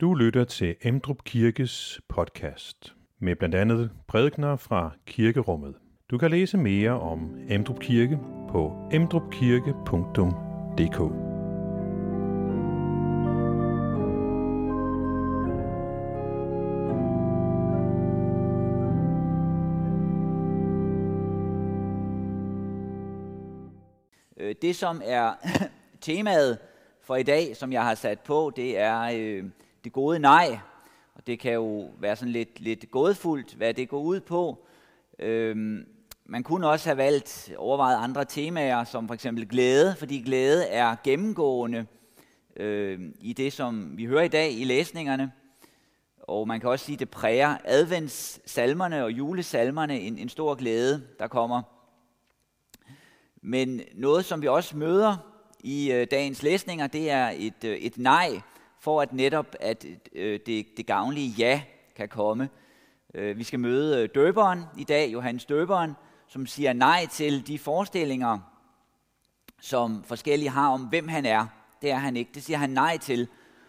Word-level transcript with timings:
Du 0.00 0.14
lytter 0.14 0.44
til 0.44 0.76
Emdrup 0.82 1.24
Kirkes 1.24 2.00
podcast 2.08 2.94
med 3.18 3.36
blandt 3.36 3.54
andet 3.54 3.90
prædikner 4.08 4.56
fra 4.56 4.90
kirkerummet. 5.06 5.74
Du 6.10 6.18
kan 6.18 6.30
læse 6.30 6.58
mere 6.58 6.90
om 6.90 7.36
Emdrup 7.48 7.80
Kirke 7.80 8.18
på 8.48 8.88
emdrupkirke.dk. 8.92 11.00
Øh, 24.40 24.54
det, 24.62 24.76
som 24.76 25.02
er 25.04 25.32
temaet 26.00 26.58
for 27.02 27.16
i 27.16 27.22
dag, 27.22 27.56
som 27.56 27.72
jeg 27.72 27.82
har 27.82 27.94
sat 27.94 28.20
på, 28.20 28.52
det 28.56 28.78
er 28.78 29.10
øh, 29.14 29.44
det 29.86 29.92
gode 29.92 30.18
nej. 30.18 30.58
Og 31.14 31.26
det 31.26 31.38
kan 31.38 31.52
jo 31.52 31.90
være 31.98 32.16
sådan 32.16 32.32
lidt, 32.32 32.60
lidt 32.60 32.90
gådefuldt, 32.90 33.54
hvad 33.54 33.74
det 33.74 33.88
går 33.88 34.00
ud 34.00 34.20
på. 34.20 34.66
Øhm, 35.18 35.86
man 36.24 36.42
kunne 36.42 36.68
også 36.68 36.88
have 36.88 36.96
valgt 36.96 37.52
overvejet 37.56 38.04
andre 38.04 38.24
temaer, 38.24 38.84
som 38.84 39.06
for 39.06 39.14
eksempel 39.14 39.48
glæde, 39.48 39.96
fordi 39.98 40.22
glæde 40.22 40.66
er 40.66 40.96
gennemgående 41.04 41.86
øh, 42.56 43.00
i 43.20 43.32
det, 43.32 43.52
som 43.52 43.98
vi 43.98 44.04
hører 44.04 44.22
i 44.22 44.28
dag 44.28 44.52
i 44.52 44.64
læsningerne. 44.64 45.32
Og 46.18 46.48
man 46.48 46.60
kan 46.60 46.70
også 46.70 46.84
sige, 46.84 46.96
at 46.96 47.00
det 47.00 47.10
præger 47.10 47.56
adventssalmerne 47.64 49.04
og 49.04 49.12
julesalmerne 49.12 50.00
en, 50.00 50.18
en 50.18 50.28
stor 50.28 50.54
glæde, 50.54 51.06
der 51.18 51.28
kommer. 51.28 51.62
Men 53.42 53.80
noget, 53.94 54.24
som 54.24 54.42
vi 54.42 54.48
også 54.48 54.76
møder 54.76 55.16
i 55.60 55.92
øh, 55.92 56.06
dagens 56.10 56.42
læsninger, 56.42 56.86
det 56.86 57.10
er 57.10 57.32
et, 57.36 57.64
øh, 57.64 57.76
et 57.76 57.98
nej, 57.98 58.40
for 58.80 59.02
at 59.02 59.12
netop 59.12 59.46
at 59.60 59.84
øh, 60.12 60.40
det, 60.46 60.66
det 60.76 60.86
gavnlige 60.86 61.34
ja 61.38 61.62
kan 61.96 62.08
komme. 62.08 62.48
Øh, 63.14 63.38
vi 63.38 63.44
skal 63.44 63.60
møde 63.60 64.02
øh, 64.02 64.08
døberen 64.14 64.62
i 64.78 64.84
dag, 64.84 65.12
Johannes 65.12 65.44
døberen, 65.44 65.92
som 66.28 66.46
siger 66.46 66.72
nej 66.72 67.06
til 67.06 67.46
de 67.46 67.58
forestillinger, 67.58 68.38
som 69.60 70.04
forskellige 70.04 70.50
har 70.50 70.68
om, 70.68 70.80
hvem 70.80 71.08
han 71.08 71.26
er. 71.26 71.46
Det 71.82 71.90
er 71.90 71.96
han 71.96 72.16
ikke. 72.16 72.30
Det 72.34 72.42
siger 72.42 72.56
han 72.56 72.70
nej 72.70 72.98
til. 72.98 73.28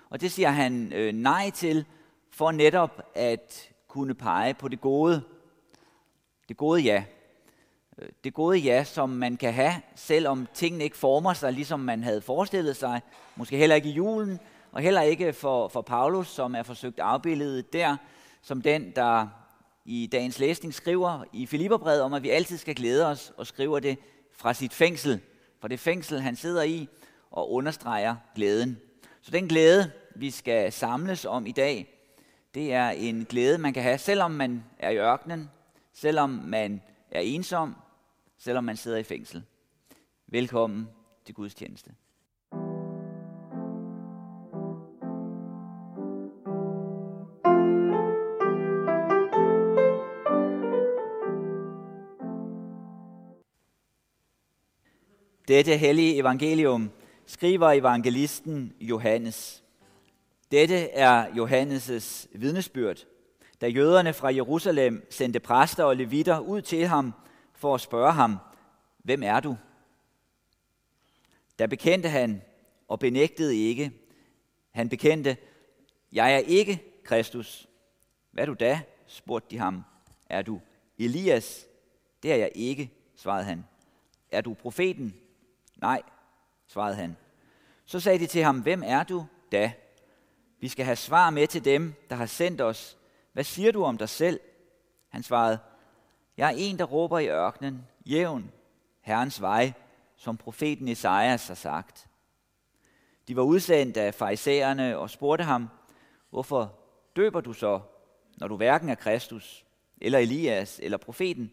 Og 0.09 0.21
det 0.21 0.31
siger 0.31 0.49
han 0.49 0.93
øh, 0.93 1.13
nej 1.13 1.49
til, 1.49 1.85
for 2.31 2.51
netop 2.51 3.01
at 3.15 3.69
kunne 3.87 4.13
pege 4.13 4.53
på 4.53 4.67
det 4.67 4.81
gode. 4.81 5.23
Det 6.49 6.57
gode 6.57 6.81
ja. 6.81 7.03
Øh, 7.97 8.09
det 8.23 8.33
gode 8.33 8.57
ja, 8.57 8.83
som 8.83 9.09
man 9.09 9.37
kan 9.37 9.53
have, 9.53 9.73
selvom 9.95 10.47
tingene 10.53 10.83
ikke 10.83 10.97
former 10.97 11.33
sig, 11.33 11.53
ligesom 11.53 11.79
man 11.79 12.03
havde 12.03 12.21
forestillet 12.21 12.75
sig. 12.75 13.01
Måske 13.35 13.57
heller 13.57 13.75
ikke 13.75 13.89
i 13.89 13.93
julen, 13.93 14.39
og 14.71 14.81
heller 14.81 15.01
ikke 15.01 15.33
for, 15.33 15.67
for 15.67 15.81
Paulus, 15.81 16.27
som 16.27 16.55
er 16.55 16.63
forsøgt 16.63 16.99
afbildet 16.99 17.73
der, 17.73 17.97
som 18.41 18.61
den, 18.61 18.91
der 18.95 19.27
i 19.85 20.07
dagens 20.11 20.39
læsning 20.39 20.73
skriver 20.73 21.23
i 21.33 21.45
Filipperbrevet 21.45 22.01
om, 22.01 22.13
at 22.13 22.23
vi 22.23 22.29
altid 22.29 22.57
skal 22.57 22.75
glæde 22.75 23.05
os, 23.05 23.33
og 23.37 23.47
skriver 23.47 23.79
det 23.79 23.97
fra 24.31 24.53
sit 24.53 24.73
fængsel, 24.73 25.21
fra 25.59 25.67
det 25.67 25.79
fængsel, 25.79 26.21
han 26.21 26.35
sidder 26.35 26.63
i, 26.63 26.87
og 27.31 27.51
understreger 27.51 28.15
glæden. 28.35 28.77
Så 29.21 29.31
den 29.31 29.47
glæde, 29.47 29.91
vi 30.15 30.31
skal 30.31 30.71
samles 30.71 31.25
om 31.25 31.45
i 31.45 31.51
dag, 31.51 31.93
det 32.53 32.73
er 32.73 32.89
en 32.89 33.25
glæde, 33.25 33.57
man 33.57 33.73
kan 33.73 33.83
have, 33.83 33.97
selvom 33.97 34.31
man 34.31 34.63
er 34.79 34.89
i 34.89 34.97
ørkenen, 34.97 35.49
selvom 35.93 36.29
man 36.29 36.81
er 37.11 37.19
ensom, 37.19 37.75
selvom 38.37 38.63
man 38.63 38.77
sidder 38.77 38.97
i 38.97 39.03
fængsel. 39.03 39.43
Velkommen 40.27 40.89
til 41.25 41.35
Guds 41.35 41.55
tjeneste. 41.55 41.91
Dette 55.47 55.77
hellige 55.77 56.17
evangelium 56.17 56.91
skriver 57.25 57.71
evangelisten 57.71 58.73
Johannes. 58.79 59.63
Dette 60.51 60.89
er 60.89 61.25
Johannes' 61.27 62.27
vidnesbyrd, 62.39 63.05
da 63.61 63.67
jøderne 63.67 64.13
fra 64.13 64.33
Jerusalem 64.35 65.07
sendte 65.09 65.39
præster 65.39 65.83
og 65.83 65.95
levitter 65.95 66.39
ud 66.39 66.61
til 66.61 66.87
ham 66.87 67.13
for 67.53 67.75
at 67.75 67.81
spørge 67.81 68.11
ham, 68.11 68.37
hvem 68.97 69.23
er 69.23 69.39
du? 69.39 69.57
Da 71.59 71.65
bekendte 71.65 72.09
han 72.09 72.41
og 72.87 72.99
benægtede 72.99 73.55
ikke. 73.55 73.91
Han 74.71 74.89
bekendte, 74.89 75.37
jeg 76.11 76.33
er 76.33 76.37
ikke 76.37 76.83
Kristus. 77.03 77.67
Hvad 78.31 78.43
er 78.43 78.45
du 78.45 78.53
da? 78.53 78.81
spurgte 79.05 79.47
de 79.51 79.57
ham. 79.57 79.83
Er 80.29 80.41
du 80.41 80.61
Elias? 80.99 81.65
Det 82.23 82.31
er 82.31 82.35
jeg 82.35 82.51
ikke, 82.55 82.91
svarede 83.15 83.43
han. 83.45 83.65
Er 84.31 84.41
du 84.41 84.53
profeten? 84.53 85.15
Nej, 85.81 86.01
svarede 86.67 86.95
han. 86.95 87.17
Så 87.85 87.99
sagde 87.99 88.19
de 88.19 88.27
til 88.27 88.43
ham, 88.43 88.59
hvem 88.59 88.83
er 88.85 89.03
du 89.03 89.25
da? 89.51 89.73
Vi 90.59 90.67
skal 90.67 90.85
have 90.85 90.95
svar 90.95 91.29
med 91.29 91.47
til 91.47 91.65
dem, 91.65 91.93
der 92.09 92.15
har 92.15 92.25
sendt 92.25 92.61
os. 92.61 92.97
Hvad 93.33 93.43
siger 93.43 93.71
du 93.71 93.83
om 93.83 93.97
dig 93.97 94.09
selv? 94.09 94.39
Han 95.09 95.23
svarede, 95.23 95.59
jeg 96.37 96.47
er 96.47 96.55
en, 96.57 96.79
der 96.79 96.85
råber 96.85 97.19
i 97.19 97.29
ørkenen, 97.29 97.87
jævn, 98.05 98.51
Herrens 99.01 99.41
vej, 99.41 99.73
som 100.15 100.37
profeten 100.37 100.87
Esajas 100.87 101.47
har 101.47 101.55
sagt. 101.55 102.07
De 103.27 103.35
var 103.35 103.41
udsendt 103.41 103.97
af 103.97 104.13
farisæerne 104.13 104.97
og 104.97 105.09
spurgte 105.09 105.43
ham, 105.43 105.69
hvorfor 106.29 106.79
døber 107.15 107.41
du 107.41 107.53
så, 107.53 107.79
når 108.37 108.47
du 108.47 108.55
hverken 108.57 108.89
er 108.89 108.95
Kristus, 108.95 109.65
eller 110.01 110.19
Elias, 110.19 110.79
eller 110.83 110.97
profeten? 110.97 111.51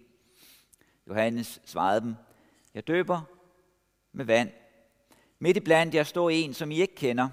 Johannes 1.09 1.61
svarede 1.65 2.01
dem, 2.01 2.15
jeg 2.75 2.87
døber 2.87 3.34
med 4.15 4.25
vand. 4.25 4.51
Midt 5.39 5.57
i 5.57 5.61
blandt 5.61 5.95
jer 5.95 6.03
står 6.03 6.31
en, 6.31 6.55
som 6.55 6.71
I 6.71 6.81
ikke 6.81 6.95
kender, 6.95 7.29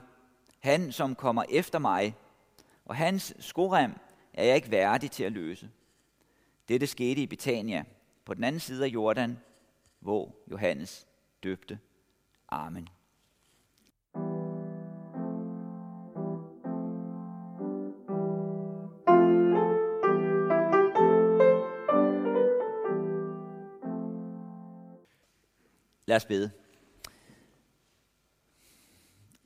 han, 0.60 0.92
som 0.92 1.16
kommer 1.16 1.44
efter 1.50 1.80
mig, 1.80 2.16
og 2.86 2.96
hans 2.96 3.34
skorem 3.40 3.94
er 4.34 4.44
jeg 4.44 4.56
ikke 4.56 4.72
værdig 4.72 5.12
til 5.12 5.24
at 5.24 5.32
løse. 5.32 5.70
Dette 6.68 6.88
skete 6.88 7.22
i 7.22 7.28
Betania, 7.28 7.84
på 8.26 8.34
den 8.34 8.44
anden 8.44 8.60
side 8.60 8.86
af 8.86 8.90
Jordan, 8.90 9.40
hvor 10.00 10.36
Johannes 10.52 11.08
døbte. 11.44 11.80
Amen. 12.50 12.88
Lad 26.06 26.16
os 26.16 26.26
bede. 26.26 26.52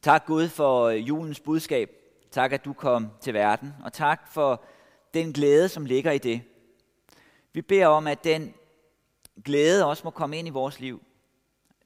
Tak 0.06 0.26
Gud 0.26 0.48
for 0.48 0.84
øh, 0.84 1.08
julens 1.08 1.40
budskab. 1.40 1.90
Tak, 2.32 2.54
at 2.54 2.66
du 2.66 2.74
kom 2.74 3.10
til 3.22 3.34
verden. 3.34 3.74
Og 3.84 3.94
tak 3.94 4.32
for 4.32 4.64
den 5.14 5.34
glæde, 5.34 5.70
som 5.70 5.86
ligger 5.86 6.12
i 6.12 6.18
det. 6.18 6.42
Vi 7.54 7.62
beder 7.62 7.88
om, 7.88 8.08
at 8.08 8.24
den 8.24 8.54
glæde 9.46 9.86
også 9.86 10.02
må 10.04 10.10
komme 10.10 10.38
ind 10.38 10.48
i 10.48 10.52
vores 10.52 10.80
liv. 10.80 11.04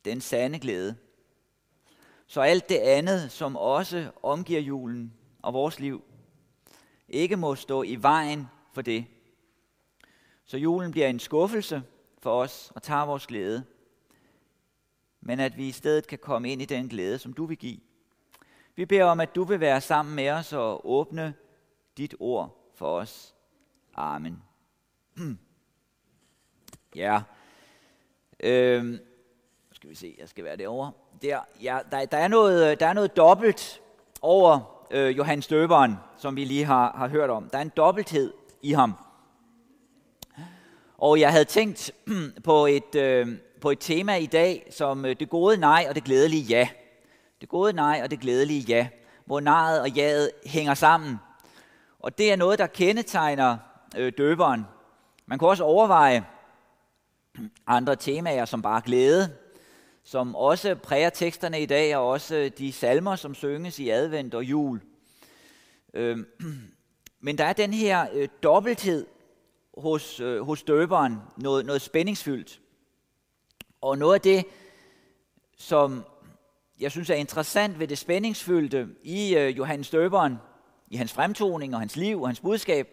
Den 0.06 0.22
sande 0.22 0.60
glæde. 0.60 0.96
Så 2.28 2.42
alt 2.42 2.70
det 2.70 2.78
andet, 2.78 3.32
som 3.32 3.56
også 3.56 4.12
omgiver 4.24 4.62
julen 4.62 5.14
og 5.42 5.54
vores 5.54 5.80
liv, 5.80 6.04
ikke 7.10 7.38
må 7.38 7.56
stå 7.56 7.84
i 7.84 7.96
vejen 7.96 8.48
for 8.74 8.82
det. 8.82 9.06
Så 10.46 10.58
julen 10.58 10.92
bliver 10.92 11.08
en 11.08 11.20
skuffelse 11.20 11.84
for 12.22 12.42
os 12.42 12.72
og 12.76 12.84
tager 12.84 13.06
vores 13.06 13.28
glæde. 13.28 13.64
Men 15.22 15.40
at 15.40 15.58
vi 15.58 15.68
i 15.68 15.72
stedet 15.72 16.08
kan 16.08 16.20
komme 16.20 16.52
ind 16.52 16.62
i 16.62 16.66
den 16.66 16.90
glæde, 16.90 17.20
som 17.20 17.34
du 17.34 17.46
vil 17.46 17.58
give. 17.58 17.80
Vi 18.80 18.86
beder 18.86 19.04
om, 19.04 19.20
at 19.20 19.36
du 19.36 19.44
vil 19.44 19.60
være 19.60 19.82
sammen 19.82 20.16
med 20.16 20.30
os 20.30 20.54
og 20.54 20.90
åbne 20.90 21.34
dit 21.98 22.16
ord 22.20 22.72
for 22.76 23.00
os. 23.00 23.36
Amen. 23.96 24.44
ja. 26.96 27.22
Øhm, 28.40 29.00
skal 29.72 29.90
vi 29.90 29.96
se, 29.96 30.16
jeg 30.20 30.30
skal 30.30 30.44
være 30.44 30.58
derovre. 30.58 30.92
Der, 31.22 31.40
ja, 31.62 31.80
der, 31.92 32.06
der, 32.06 32.18
er, 32.18 32.28
noget, 32.28 32.72
øh, 32.72 32.80
der 32.80 32.88
er 32.88 32.94
noget 32.94 33.18
dobbelt 33.18 33.82
over 34.22 34.86
øh, 34.92 35.18
Johannes 35.18 35.48
Døberen, 35.48 35.96
som 36.18 36.36
vi 36.36 36.46
lige 36.46 36.66
har, 36.66 36.92
har 36.92 37.08
hørt 37.08 37.30
om. 37.30 37.50
Der 37.50 37.58
er 37.58 37.62
en 37.62 37.72
dobbelthed 37.78 38.34
i 38.62 38.72
ham. 38.72 38.94
Og 40.98 41.20
jeg 41.20 41.32
havde 41.32 41.46
tænkt 41.46 41.92
på 42.44 42.66
et, 42.66 42.96
øh, 42.96 43.28
på 43.62 43.72
et 43.72 43.80
tema 43.80 44.16
i 44.16 44.26
dag, 44.26 44.68
som 44.72 45.06
øh, 45.06 45.16
det 45.20 45.30
gode 45.30 45.58
nej 45.58 45.86
og 45.90 45.96
det 45.96 46.04
glædelige 46.04 46.44
ja. 46.44 46.70
Det 47.42 47.50
gode 47.50 47.74
nej 47.74 48.02
og 48.04 48.12
det 48.12 48.20
glædelige 48.20 48.62
ja, 48.62 48.88
hvor 49.26 49.40
nejet 49.40 49.82
og 49.82 49.90
jaet 49.90 50.32
hænger 50.46 50.74
sammen. 50.74 51.18
Og 52.00 52.18
det 52.18 52.32
er 52.32 52.36
noget, 52.36 52.60
der 52.60 52.68
kendetegner 52.68 53.58
øh, 53.98 54.14
døberen. 54.18 54.66
Man 55.26 55.40
kan 55.40 55.48
også 55.48 55.64
overveje 55.64 56.26
andre 57.68 57.96
temaer 57.96 58.46
som 58.46 58.62
bare 58.62 58.82
glæde, 58.86 59.36
som 60.04 60.36
også 60.36 60.76
præger 60.76 61.10
teksterne 61.10 61.62
i 61.62 61.66
dag, 61.66 61.98
og 61.98 62.08
også 62.08 62.36
øh, 62.36 62.52
de 62.58 62.72
salmer, 62.72 63.16
som 63.16 63.36
synges 63.36 63.80
i 63.80 63.90
advent 63.90 64.34
og 64.34 64.44
jul. 64.44 64.82
Øh, 65.94 66.18
men 67.26 67.38
der 67.38 67.46
er 67.46 67.54
den 67.54 67.74
her 67.74 68.08
øh, 68.14 68.28
dobbelthed 68.44 69.08
hos, 69.78 70.20
øh, 70.20 70.42
hos 70.42 70.64
døberen, 70.64 71.18
noget, 71.38 71.66
noget 71.66 71.82
spændingsfyldt. 71.82 72.62
Og 73.82 73.98
noget 73.98 74.16
af 74.16 74.22
det, 74.22 74.46
som 75.58 76.06
jeg 76.80 76.92
synes 76.92 77.10
er 77.10 77.16
interessant 77.16 77.80
ved 77.80 77.88
det 77.88 77.98
spændingsfyldte 77.98 78.88
i 79.04 79.36
øh, 79.36 79.58
Johannes 79.58 79.90
Døberen, 79.90 80.36
i 80.88 80.96
hans 80.96 81.14
fremtoning 81.14 81.74
og 81.74 81.80
hans 81.80 81.96
liv 81.96 82.22
og 82.22 82.28
hans 82.28 82.40
budskab, 82.40 82.88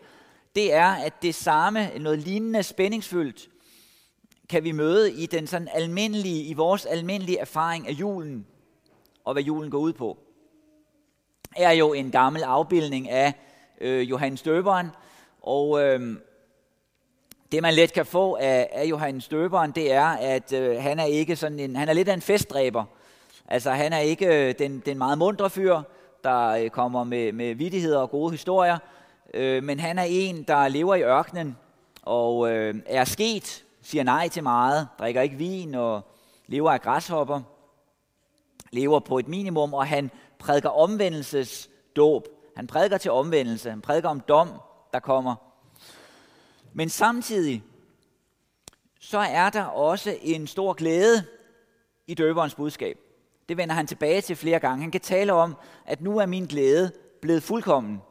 det 0.56 0.74
er, 0.74 0.86
at 0.86 1.22
det 1.22 1.34
samme, 1.34 1.90
noget 1.98 2.18
lignende 2.18 2.62
spændingsfyldt, 2.62 3.48
kan 4.48 4.64
vi 4.64 4.72
møde 4.72 5.12
i 5.12 5.26
den 5.26 5.46
sådan 5.46 5.68
almindelige, 5.72 6.44
i 6.44 6.54
vores 6.54 6.86
almindelige 6.86 7.38
erfaring 7.38 7.88
af 7.88 7.92
julen, 7.92 8.46
og 9.24 9.32
hvad 9.32 9.42
julen 9.42 9.70
går 9.70 9.78
ud 9.78 9.92
på. 9.92 10.18
Er 11.56 11.72
jo 11.72 11.92
en 11.92 12.10
gammel 12.10 12.42
afbildning 12.42 13.10
af 13.10 13.34
øh, 13.80 14.10
Johannes 14.10 14.42
Døberen, 14.42 14.90
og 15.42 15.82
øh, 15.82 16.16
det 17.52 17.62
man 17.62 17.74
let 17.74 17.92
kan 17.92 18.06
få 18.06 18.36
af, 18.36 18.68
af 18.72 18.84
Johannes 18.84 19.28
Døberen, 19.28 19.70
det 19.70 19.92
er, 19.92 20.06
at 20.06 20.52
øh, 20.52 20.82
han 20.82 20.98
er 20.98 21.04
ikke 21.04 21.36
sådan 21.36 21.60
en, 21.60 21.76
han 21.76 21.88
er 21.88 21.92
lidt 21.92 22.08
af 22.08 22.14
en 22.14 22.22
festdræber. 22.22 22.84
Altså 23.48 23.70
han 23.70 23.92
er 23.92 23.98
ikke 23.98 24.48
øh, 24.48 24.54
den, 24.58 24.82
den 24.86 24.98
meget 24.98 25.18
mundre 25.18 25.50
fyr, 25.50 25.82
der 26.24 26.48
øh, 26.48 26.70
kommer 26.70 27.04
med, 27.04 27.32
med 27.32 27.54
vidtigheder 27.54 27.98
og 27.98 28.10
gode 28.10 28.30
historier, 28.30 28.78
øh, 29.34 29.62
men 29.62 29.80
han 29.80 29.98
er 29.98 30.06
en, 30.08 30.42
der 30.42 30.68
lever 30.68 30.94
i 30.94 31.02
ørkenen 31.02 31.56
og 32.02 32.50
øh, 32.50 32.74
er 32.86 33.04
sket, 33.04 33.64
siger 33.82 34.04
nej 34.04 34.28
til 34.28 34.42
meget, 34.42 34.88
drikker 34.98 35.20
ikke 35.20 35.36
vin 35.36 35.74
og 35.74 36.02
lever 36.46 36.70
af 36.70 36.82
græshopper, 36.82 37.40
lever 38.72 39.00
på 39.00 39.18
et 39.18 39.28
minimum, 39.28 39.74
og 39.74 39.86
han 39.86 40.10
prædiker 40.38 40.68
omvendelsesdåb. 40.68 42.28
Han 42.56 42.66
prædiker 42.66 42.98
til 42.98 43.10
omvendelse, 43.10 43.70
han 43.70 43.80
prædiker 43.80 44.08
om 44.08 44.20
dom, 44.20 44.48
der 44.92 44.98
kommer. 44.98 45.34
Men 46.72 46.88
samtidig, 46.88 47.62
så 49.00 49.18
er 49.18 49.50
der 49.50 49.64
også 49.64 50.16
en 50.22 50.46
stor 50.46 50.72
glæde 50.72 51.24
i 52.06 52.14
døberens 52.14 52.54
budskab. 52.54 53.05
Det 53.48 53.56
vender 53.56 53.74
han 53.74 53.86
tilbage 53.86 54.20
til 54.20 54.36
flere 54.36 54.58
gange. 54.58 54.82
Han 54.82 54.90
kan 54.90 55.00
tale 55.00 55.32
om, 55.32 55.56
at 55.84 56.00
nu 56.00 56.18
er 56.18 56.26
min 56.26 56.46
glæde 56.46 56.92
blevet 57.20 57.42
fuldkommen. 57.42 58.02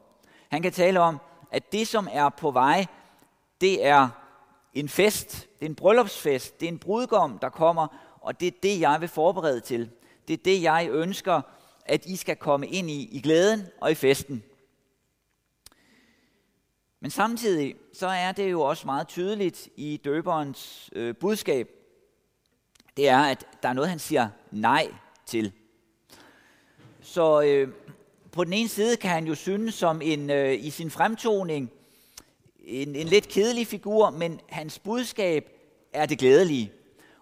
Han 0.48 0.62
kan 0.62 0.72
tale 0.72 1.00
om, 1.00 1.20
at 1.50 1.72
det, 1.72 1.88
som 1.88 2.08
er 2.12 2.28
på 2.28 2.50
vej, 2.50 2.86
det 3.60 3.86
er 3.86 4.08
en 4.74 4.88
fest. 4.88 5.48
Det 5.58 5.66
er 5.66 5.70
en 5.70 5.74
bryllupsfest. 5.74 6.60
Det 6.60 6.66
er 6.66 6.72
en 6.72 6.78
brudgom, 6.78 7.38
der 7.38 7.48
kommer, 7.48 7.86
og 8.20 8.40
det 8.40 8.46
er 8.48 8.58
det, 8.62 8.80
jeg 8.80 9.00
vil 9.00 9.08
forberede 9.08 9.60
til. 9.60 9.90
Det 10.28 10.34
er 10.34 10.42
det, 10.44 10.62
jeg 10.62 10.88
ønsker, 10.90 11.40
at 11.84 12.06
I 12.06 12.16
skal 12.16 12.36
komme 12.36 12.66
ind 12.66 12.90
i, 12.90 13.08
i 13.12 13.20
glæden 13.20 13.66
og 13.80 13.90
i 13.90 13.94
festen. 13.94 14.42
Men 17.00 17.10
samtidig 17.10 17.76
så 17.92 18.06
er 18.06 18.32
det 18.32 18.50
jo 18.50 18.60
også 18.60 18.86
meget 18.86 19.08
tydeligt 19.08 19.68
i 19.76 20.00
døberens 20.04 20.90
øh, 20.92 21.16
budskab, 21.16 21.68
det 22.96 23.08
er, 23.08 23.18
at 23.18 23.46
der 23.62 23.68
er 23.68 23.72
noget, 23.72 23.90
han 23.90 23.98
siger 23.98 24.28
nej 24.50 24.88
til. 25.26 25.52
Så 27.00 27.42
øh, 27.42 27.68
på 28.32 28.44
den 28.44 28.52
ene 28.52 28.68
side 28.68 28.96
kan 28.96 29.10
han 29.10 29.26
jo 29.26 29.34
synes 29.34 29.74
som 29.74 30.02
en 30.02 30.30
øh, 30.30 30.64
i 30.64 30.70
sin 30.70 30.90
fremtoning 30.90 31.70
en, 32.66 32.96
en 32.96 33.06
lidt 33.06 33.28
kedelig 33.28 33.66
figur, 33.66 34.10
men 34.10 34.40
hans 34.48 34.78
budskab 34.78 35.50
er 35.92 36.06
det 36.06 36.18
glædelige. 36.18 36.72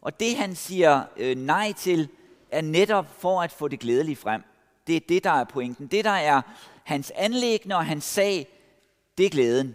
Og 0.00 0.20
det 0.20 0.36
han 0.36 0.54
siger 0.54 1.02
øh, 1.16 1.36
nej 1.36 1.72
til, 1.72 2.08
er 2.50 2.60
netop 2.60 3.20
for 3.20 3.42
at 3.42 3.52
få 3.52 3.68
det 3.68 3.80
glædelige 3.80 4.16
frem. 4.16 4.42
Det 4.86 4.96
er 4.96 5.00
det, 5.08 5.24
der 5.24 5.30
er 5.30 5.44
pointen. 5.44 5.86
Det, 5.86 6.04
der 6.04 6.10
er 6.10 6.42
hans 6.84 7.12
anlæggende 7.16 7.76
og 7.76 7.86
hans 7.86 8.04
sag, 8.04 8.48
det 9.18 9.26
er 9.26 9.30
glæden. 9.30 9.74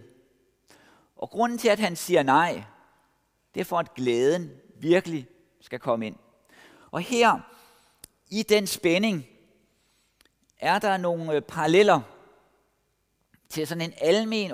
Og 1.16 1.30
grunden 1.30 1.58
til, 1.58 1.68
at 1.68 1.78
han 1.78 1.96
siger 1.96 2.22
nej, 2.22 2.62
det 3.54 3.60
er 3.60 3.64
for, 3.64 3.78
at 3.78 3.94
glæden 3.94 4.50
virkelig 4.80 5.26
skal 5.60 5.78
komme 5.78 6.06
ind. 6.06 6.16
Og 6.90 7.00
her, 7.00 7.40
i 8.30 8.42
den 8.42 8.66
spænding, 8.66 9.26
er 10.58 10.78
der 10.78 10.96
nogle 10.96 11.34
øh, 11.34 11.42
paralleller 11.42 12.00
til 13.48 13.66
sådan 13.66 13.82
en 13.82 13.92
almen 14.00 14.52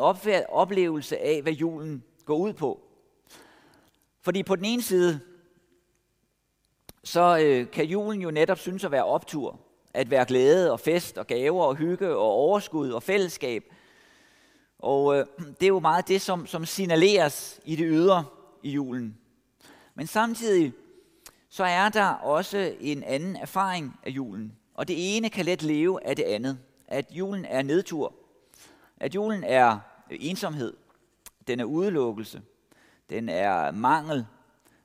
oplevelse 0.49 1.19
af, 1.19 1.43
hvad 1.43 1.53
julen 1.53 2.05
går 2.25 2.37
ud 2.37 2.53
på. 2.53 2.81
Fordi 4.21 4.43
på 4.43 4.57
den 4.57 4.65
ene 4.65 4.83
side, 4.83 5.21
så 7.05 7.39
øh, 7.43 7.71
kan 7.71 7.85
julen 7.85 8.21
jo 8.21 8.31
netop 8.31 8.59
synes 8.59 8.85
at 8.85 8.91
være 8.91 9.05
optur, 9.05 9.61
at 9.95 10.11
være 10.11 10.25
glæde 10.25 10.73
og 10.73 10.81
fest 10.81 11.19
og 11.19 11.27
gaver 11.27 11.65
og 11.65 11.77
hygge 11.77 12.09
og 12.09 12.29
overskud 12.29 12.91
og 12.91 13.03
fællesskab. 13.03 13.65
Og 14.79 15.19
øh, 15.19 15.27
det 15.39 15.63
er 15.63 15.69
jo 15.69 15.81
meget 15.81 16.09
det, 16.09 16.21
som, 16.21 16.47
som 16.47 16.67
signaleres 16.67 17.61
i 17.65 17.77
det 17.77 17.87
ydre 17.89 18.25
i 18.63 18.71
julen. 18.71 19.19
Men 19.95 20.07
samtidig 20.07 20.73
så 21.49 21.65
er 21.65 21.89
der 21.89 22.07
også 22.09 22.75
en 22.81 23.03
anden 23.03 23.37
erfaring 23.37 24.01
af 24.03 24.11
julen. 24.11 24.57
Og 24.75 24.89
det 24.89 25.17
ene 25.17 25.31
kan 25.31 25.45
let 25.45 25.63
leve 25.63 26.07
af 26.07 26.17
det 26.17 26.23
andet. 26.23 26.59
At 26.89 27.07
julen 27.11 27.45
er 27.45 27.63
nedtur. 27.63 28.15
At 28.97 29.15
julen 29.15 29.45
er 29.45 29.79
ensomhed. 30.11 30.77
Den 31.47 31.61
er 31.61 31.65
udelukkelse. 31.65 32.43
Den 33.11 33.29
er 33.29 33.71
mangel 33.71 34.27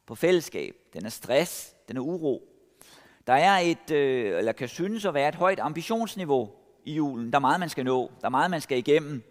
på 0.06 0.16
fællesskab. 0.16 0.76
Den 0.94 1.06
er 1.06 1.10
stress. 1.10 1.76
Den 1.88 1.98
er 1.98 2.02
uro. 2.02 2.48
Der 3.28 3.34
er 3.34 3.58
et, 3.58 3.92
øh, 3.92 4.38
eller 4.38 4.52
kan 4.52 4.68
synes 4.68 5.06
at 5.06 5.14
være 5.14 5.30
et 5.30 5.36
højt 5.36 5.60
ambitionsniveau 5.60 6.52
i 6.86 6.94
julen. 6.94 7.32
Der 7.32 7.38
er 7.38 7.42
meget, 7.42 7.60
man 7.60 7.70
skal 7.70 7.86
nå. 7.86 8.12
Der 8.22 8.26
er 8.26 8.30
meget, 8.30 8.52
man 8.52 8.62
skal 8.62 8.78
igennem. 8.78 9.24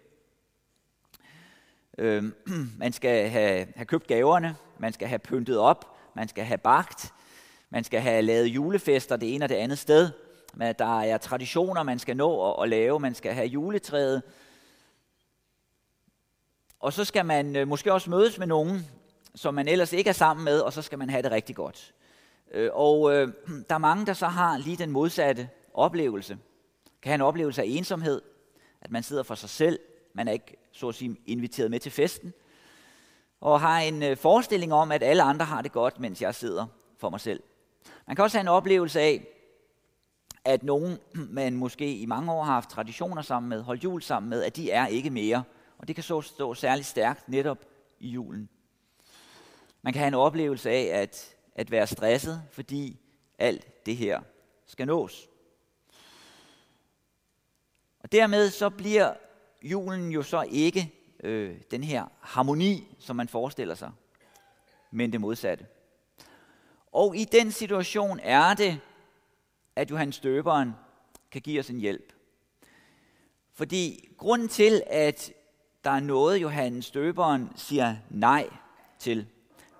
Øh, 1.97 2.23
man 2.79 2.93
skal 2.93 3.29
have, 3.29 3.67
have 3.75 3.85
købt 3.85 4.07
gaverne. 4.07 4.55
Man 4.79 4.93
skal 4.93 5.07
have 5.07 5.19
pyntet 5.19 5.57
op. 5.57 5.97
Man 6.15 6.27
skal 6.27 6.43
have 6.43 6.57
bagt. 6.57 7.13
Man 7.73 7.83
skal 7.83 8.01
have 8.01 8.21
lavet 8.21 8.45
julefester 8.45 9.15
det 9.15 9.35
ene 9.35 9.45
og 9.45 9.49
det 9.49 9.55
andet 9.55 9.77
sted. 9.79 10.09
Der 10.79 11.01
er 11.01 11.17
traditioner, 11.17 11.83
man 11.83 11.99
skal 11.99 12.17
nå 12.17 12.51
at, 12.51 12.63
at 12.63 12.69
lave. 12.69 12.99
Man 12.99 13.15
skal 13.15 13.33
have 13.33 13.47
juletræet. 13.47 14.21
Og 16.79 16.93
så 16.93 17.05
skal 17.05 17.25
man 17.25 17.55
øh, 17.55 17.67
måske 17.67 17.93
også 17.93 18.09
mødes 18.09 18.37
med 18.37 18.47
nogen, 18.47 18.87
som 19.35 19.53
man 19.53 19.67
ellers 19.67 19.93
ikke 19.93 20.09
er 20.09 20.13
sammen 20.13 20.45
med, 20.45 20.59
og 20.59 20.73
så 20.73 20.81
skal 20.81 20.99
man 20.99 21.09
have 21.09 21.21
det 21.21 21.31
rigtig 21.31 21.55
godt. 21.55 21.93
Øh, 22.51 22.69
og 22.73 23.13
øh, 23.15 23.33
der 23.69 23.75
er 23.75 23.79
mange, 23.79 24.05
der 24.05 24.13
så 24.13 24.27
har 24.27 24.57
lige 24.57 24.77
den 24.77 24.91
modsatte 24.91 25.49
oplevelse. 25.73 26.37
Kan 27.01 27.09
have 27.09 27.15
en 27.15 27.21
oplevelse 27.21 27.61
af 27.61 27.65
ensomhed, 27.67 28.21
at 28.81 28.91
man 28.91 29.03
sidder 29.03 29.23
for 29.23 29.35
sig 29.35 29.49
selv, 29.49 29.79
man 30.13 30.27
er 30.27 30.31
ikke 30.31 30.57
så 30.71 30.87
at 30.87 30.95
sige 30.95 31.17
inviteret 31.25 31.71
med 31.71 31.79
til 31.79 31.91
festen, 31.91 32.33
og 33.41 33.61
har 33.61 33.79
en 33.79 34.03
øh, 34.03 34.17
forestilling 34.17 34.73
om, 34.73 34.91
at 34.91 35.03
alle 35.03 35.23
andre 35.23 35.45
har 35.45 35.61
det 35.61 35.71
godt, 35.71 35.99
mens 35.99 36.21
jeg 36.21 36.35
sidder 36.35 36.65
for 36.97 37.09
mig 37.09 37.19
selv. 37.19 37.43
Man 38.11 38.15
kan 38.15 38.23
også 38.23 38.37
have 38.37 38.41
en 38.41 38.47
oplevelse 38.47 39.01
af, 39.01 39.27
at 40.45 40.63
nogen, 40.63 40.97
man 41.39 41.55
måske 41.55 41.97
i 41.97 42.05
mange 42.05 42.31
år 42.31 42.43
har 42.43 42.53
haft 42.53 42.69
traditioner 42.69 43.21
sammen 43.21 43.49
med, 43.49 43.61
holdt 43.61 43.83
jul 43.83 44.01
sammen 44.01 44.29
med, 44.29 44.43
at 44.43 44.55
de 44.55 44.71
er 44.71 44.87
ikke 44.87 45.09
mere. 45.09 45.43
Og 45.77 45.87
det 45.87 45.95
kan 45.95 46.03
så 46.03 46.21
stå 46.21 46.53
særligt 46.53 46.87
stærkt 46.87 47.29
netop 47.29 47.65
i 47.99 48.09
julen. 48.09 48.49
Man 49.81 49.93
kan 49.93 49.99
have 49.99 50.07
en 50.07 50.13
oplevelse 50.13 50.69
af 50.69 51.01
at, 51.01 51.35
at 51.55 51.71
være 51.71 51.87
stresset, 51.87 52.43
fordi 52.51 52.99
alt 53.39 53.85
det 53.85 53.97
her 53.97 54.21
skal 54.65 54.87
nås. 54.87 55.29
Og 57.99 58.11
dermed 58.11 58.49
så 58.49 58.69
bliver 58.69 59.13
julen 59.63 60.11
jo 60.11 60.23
så 60.23 60.41
ikke 60.41 60.93
øh, 61.23 61.61
den 61.71 61.83
her 61.83 62.05
harmoni, 62.19 62.95
som 62.99 63.15
man 63.15 63.27
forestiller 63.27 63.75
sig, 63.75 63.91
men 64.91 65.11
det 65.11 65.21
modsatte. 65.21 65.65
Og 66.91 67.15
i 67.15 67.23
den 67.23 67.51
situation 67.51 68.19
er 68.23 68.53
det, 68.53 68.79
at 69.75 69.91
Johannes 69.91 70.19
Døberen 70.19 70.73
kan 71.31 71.41
give 71.41 71.59
os 71.59 71.69
en 71.69 71.79
hjælp. 71.79 72.13
Fordi 73.53 74.09
grunden 74.17 74.47
til, 74.47 74.83
at 74.87 75.33
der 75.83 75.91
er 75.91 75.99
noget, 75.99 76.41
Johannes 76.41 76.91
Døberen 76.91 77.49
siger 77.55 77.95
nej 78.09 78.49
til, 78.99 79.27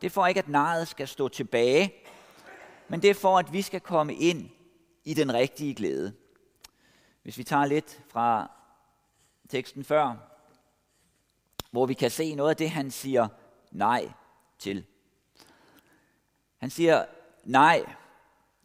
det 0.01 0.07
er 0.07 0.11
for 0.11 0.27
ikke, 0.27 0.39
at 0.39 0.47
nejet 0.47 0.87
skal 0.87 1.07
stå 1.07 1.27
tilbage, 1.27 1.93
men 2.87 3.01
det 3.01 3.09
er 3.09 3.13
for, 3.13 3.39
at 3.39 3.53
vi 3.53 3.61
skal 3.61 3.81
komme 3.81 4.15
ind 4.15 4.49
i 5.03 5.13
den 5.13 5.33
rigtige 5.33 5.75
glæde. 5.75 6.13
Hvis 7.23 7.37
vi 7.37 7.43
tager 7.43 7.65
lidt 7.65 8.01
fra 8.07 8.51
teksten 9.49 9.83
før, 9.83 10.15
hvor 11.71 11.85
vi 11.85 11.93
kan 11.93 12.11
se 12.11 12.35
noget 12.35 12.49
af 12.49 12.55
det, 12.55 12.69
han 12.69 12.91
siger 12.91 13.27
nej 13.71 14.11
til. 14.59 14.85
Han 16.61 16.69
siger, 16.69 17.05
nej, 17.43 17.85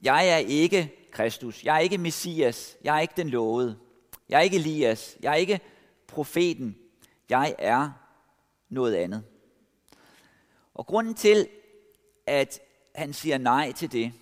jeg 0.02 0.28
er 0.28 0.36
ikke 0.36 0.92
Kristus, 1.12 1.64
jeg 1.64 1.76
er 1.76 1.80
ikke 1.80 1.98
Messias, 1.98 2.76
jeg 2.84 2.96
er 2.96 3.00
ikke 3.00 3.14
den 3.16 3.28
lovede, 3.28 3.78
jeg 4.28 4.36
er 4.36 4.40
ikke 4.40 4.56
Elias, 4.56 5.16
jeg 5.20 5.30
er 5.30 5.36
ikke 5.36 5.60
profeten, 6.06 6.76
jeg 7.28 7.54
er 7.58 7.90
noget 8.68 8.94
andet. 8.94 9.24
Og 10.74 10.86
grunden 10.86 11.14
til, 11.14 11.48
at 12.26 12.60
han 12.94 13.12
siger 13.12 13.38
nej 13.38 13.72
til 13.72 13.92
det, 13.92 14.12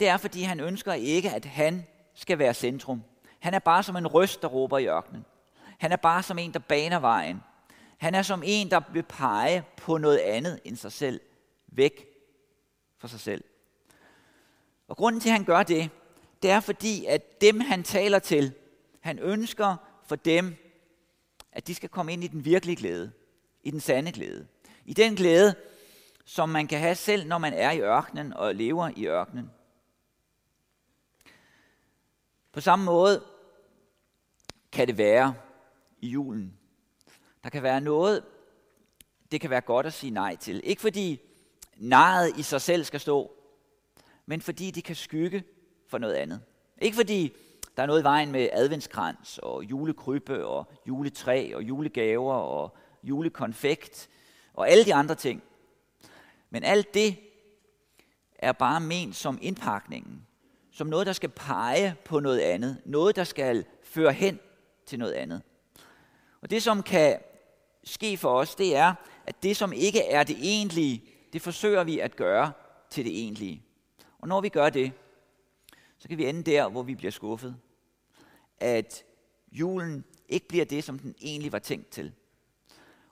det 0.00 0.08
er, 0.08 0.16
fordi 0.16 0.42
han 0.42 0.60
ønsker 0.60 0.92
ikke, 0.92 1.30
at 1.30 1.44
han 1.44 1.86
skal 2.14 2.38
være 2.38 2.54
centrum. 2.54 3.02
Han 3.38 3.54
er 3.54 3.58
bare 3.58 3.82
som 3.82 3.96
en 3.96 4.06
røst, 4.06 4.42
der 4.42 4.48
råber 4.48 4.78
i 4.78 4.86
ørkenen. 4.86 5.24
Han 5.78 5.92
er 5.92 5.96
bare 5.96 6.22
som 6.22 6.38
en, 6.38 6.52
der 6.52 6.58
baner 6.58 6.98
vejen. 6.98 7.42
Han 7.98 8.14
er 8.14 8.22
som 8.22 8.42
en, 8.46 8.70
der 8.70 8.80
vil 8.92 9.02
pege 9.02 9.64
på 9.76 9.98
noget 9.98 10.18
andet 10.18 10.60
end 10.64 10.76
sig 10.76 10.92
selv. 10.92 11.20
Væk 11.66 12.11
for 13.02 13.08
sig 13.08 13.20
selv. 13.20 13.44
Og 14.88 14.96
grunden 14.96 15.20
til, 15.20 15.28
at 15.28 15.32
han 15.32 15.44
gør 15.44 15.62
det, 15.62 15.90
det 16.42 16.50
er 16.50 16.60
fordi, 16.60 17.04
at 17.04 17.40
dem, 17.40 17.60
han 17.60 17.82
taler 17.82 18.18
til, 18.18 18.54
han 19.00 19.18
ønsker 19.18 19.76
for 20.04 20.16
dem, 20.16 20.54
at 21.52 21.66
de 21.66 21.74
skal 21.74 21.88
komme 21.88 22.12
ind 22.12 22.24
i 22.24 22.26
den 22.26 22.44
virkelige 22.44 22.76
glæde. 22.76 23.12
I 23.62 23.70
den 23.70 23.80
sande 23.80 24.12
glæde. 24.12 24.46
I 24.84 24.94
den 24.94 25.16
glæde, 25.16 25.54
som 26.24 26.48
man 26.48 26.66
kan 26.66 26.78
have 26.78 26.94
selv, 26.94 27.26
når 27.26 27.38
man 27.38 27.52
er 27.52 27.70
i 27.70 27.80
ørkenen 27.80 28.32
og 28.32 28.54
lever 28.54 28.90
i 28.96 29.06
ørkenen. 29.06 29.50
På 32.52 32.60
samme 32.60 32.84
måde 32.84 33.24
kan 34.72 34.88
det 34.88 34.98
være 34.98 35.34
i 35.98 36.08
julen. 36.08 36.58
Der 37.44 37.50
kan 37.50 37.62
være 37.62 37.80
noget, 37.80 38.24
det 39.32 39.40
kan 39.40 39.50
være 39.50 39.60
godt 39.60 39.86
at 39.86 39.92
sige 39.92 40.10
nej 40.10 40.36
til. 40.36 40.60
Ikke 40.64 40.82
fordi 40.82 41.20
nejet 41.76 42.38
i 42.38 42.42
sig 42.42 42.60
selv 42.60 42.84
skal 42.84 43.00
stå, 43.00 43.32
men 44.26 44.40
fordi 44.40 44.70
det 44.70 44.84
kan 44.84 44.96
skygge 44.96 45.44
for 45.88 45.98
noget 45.98 46.14
andet. 46.14 46.40
Ikke 46.80 46.96
fordi 46.96 47.32
der 47.76 47.82
er 47.82 47.86
noget 47.86 48.00
i 48.00 48.04
vejen 48.04 48.32
med 48.32 48.48
adventskrans 48.52 49.38
og 49.38 49.64
julekrybbe 49.64 50.46
og 50.46 50.72
juletræ 50.88 51.52
og 51.54 51.62
julegaver 51.62 52.34
og 52.34 52.76
julekonfekt 53.02 54.08
og 54.54 54.70
alle 54.70 54.84
de 54.84 54.94
andre 54.94 55.14
ting. 55.14 55.42
Men 56.50 56.64
alt 56.64 56.94
det 56.94 57.16
er 58.38 58.52
bare 58.52 58.80
ment 58.80 59.16
som 59.16 59.38
indpakningen. 59.42 60.26
Som 60.70 60.86
noget, 60.86 61.06
der 61.06 61.12
skal 61.12 61.28
pege 61.28 61.96
på 62.04 62.20
noget 62.20 62.40
andet. 62.40 62.82
Noget, 62.84 63.16
der 63.16 63.24
skal 63.24 63.64
føre 63.82 64.12
hen 64.12 64.40
til 64.86 64.98
noget 64.98 65.12
andet. 65.12 65.42
Og 66.42 66.50
det, 66.50 66.62
som 66.62 66.82
kan 66.82 67.18
ske 67.84 68.16
for 68.16 68.38
os, 68.38 68.54
det 68.54 68.76
er, 68.76 68.94
at 69.26 69.42
det, 69.42 69.56
som 69.56 69.72
ikke 69.72 70.02
er 70.02 70.24
det 70.24 70.36
egentlige, 70.40 71.11
det 71.32 71.42
forsøger 71.42 71.84
vi 71.84 71.98
at 71.98 72.16
gøre 72.16 72.52
til 72.90 73.04
det 73.04 73.12
egentlige. 73.12 73.62
Og 74.18 74.28
når 74.28 74.40
vi 74.40 74.48
gør 74.48 74.70
det, 74.70 74.92
så 75.98 76.08
kan 76.08 76.18
vi 76.18 76.28
ende 76.28 76.42
der, 76.42 76.68
hvor 76.68 76.82
vi 76.82 76.94
bliver 76.94 77.10
skuffet. 77.10 77.56
At 78.60 79.04
julen 79.52 80.04
ikke 80.28 80.48
bliver 80.48 80.64
det, 80.64 80.84
som 80.84 80.98
den 80.98 81.14
egentlig 81.20 81.52
var 81.52 81.58
tænkt 81.58 81.90
til. 81.90 82.12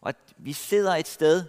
Og 0.00 0.08
at 0.08 0.16
vi 0.36 0.52
sidder 0.52 0.94
et 0.94 1.08
sted, 1.08 1.44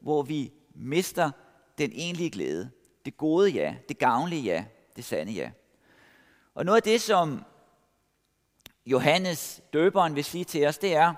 hvor 0.00 0.22
vi 0.22 0.52
mister 0.74 1.30
den 1.78 1.92
egentlige 1.92 2.30
glæde. 2.30 2.70
Det 3.04 3.16
gode 3.16 3.50
ja, 3.50 3.76
det 3.88 3.98
gavnlige 3.98 4.42
ja, 4.42 4.64
det 4.96 5.04
sande 5.04 5.32
ja. 5.32 5.50
Og 6.54 6.64
noget 6.64 6.76
af 6.76 6.82
det, 6.82 7.00
som 7.00 7.44
Johannes 8.86 9.62
døberen 9.72 10.14
vil 10.16 10.24
sige 10.24 10.44
til 10.44 10.66
os, 10.66 10.78
det 10.78 10.94
er, 10.94 11.14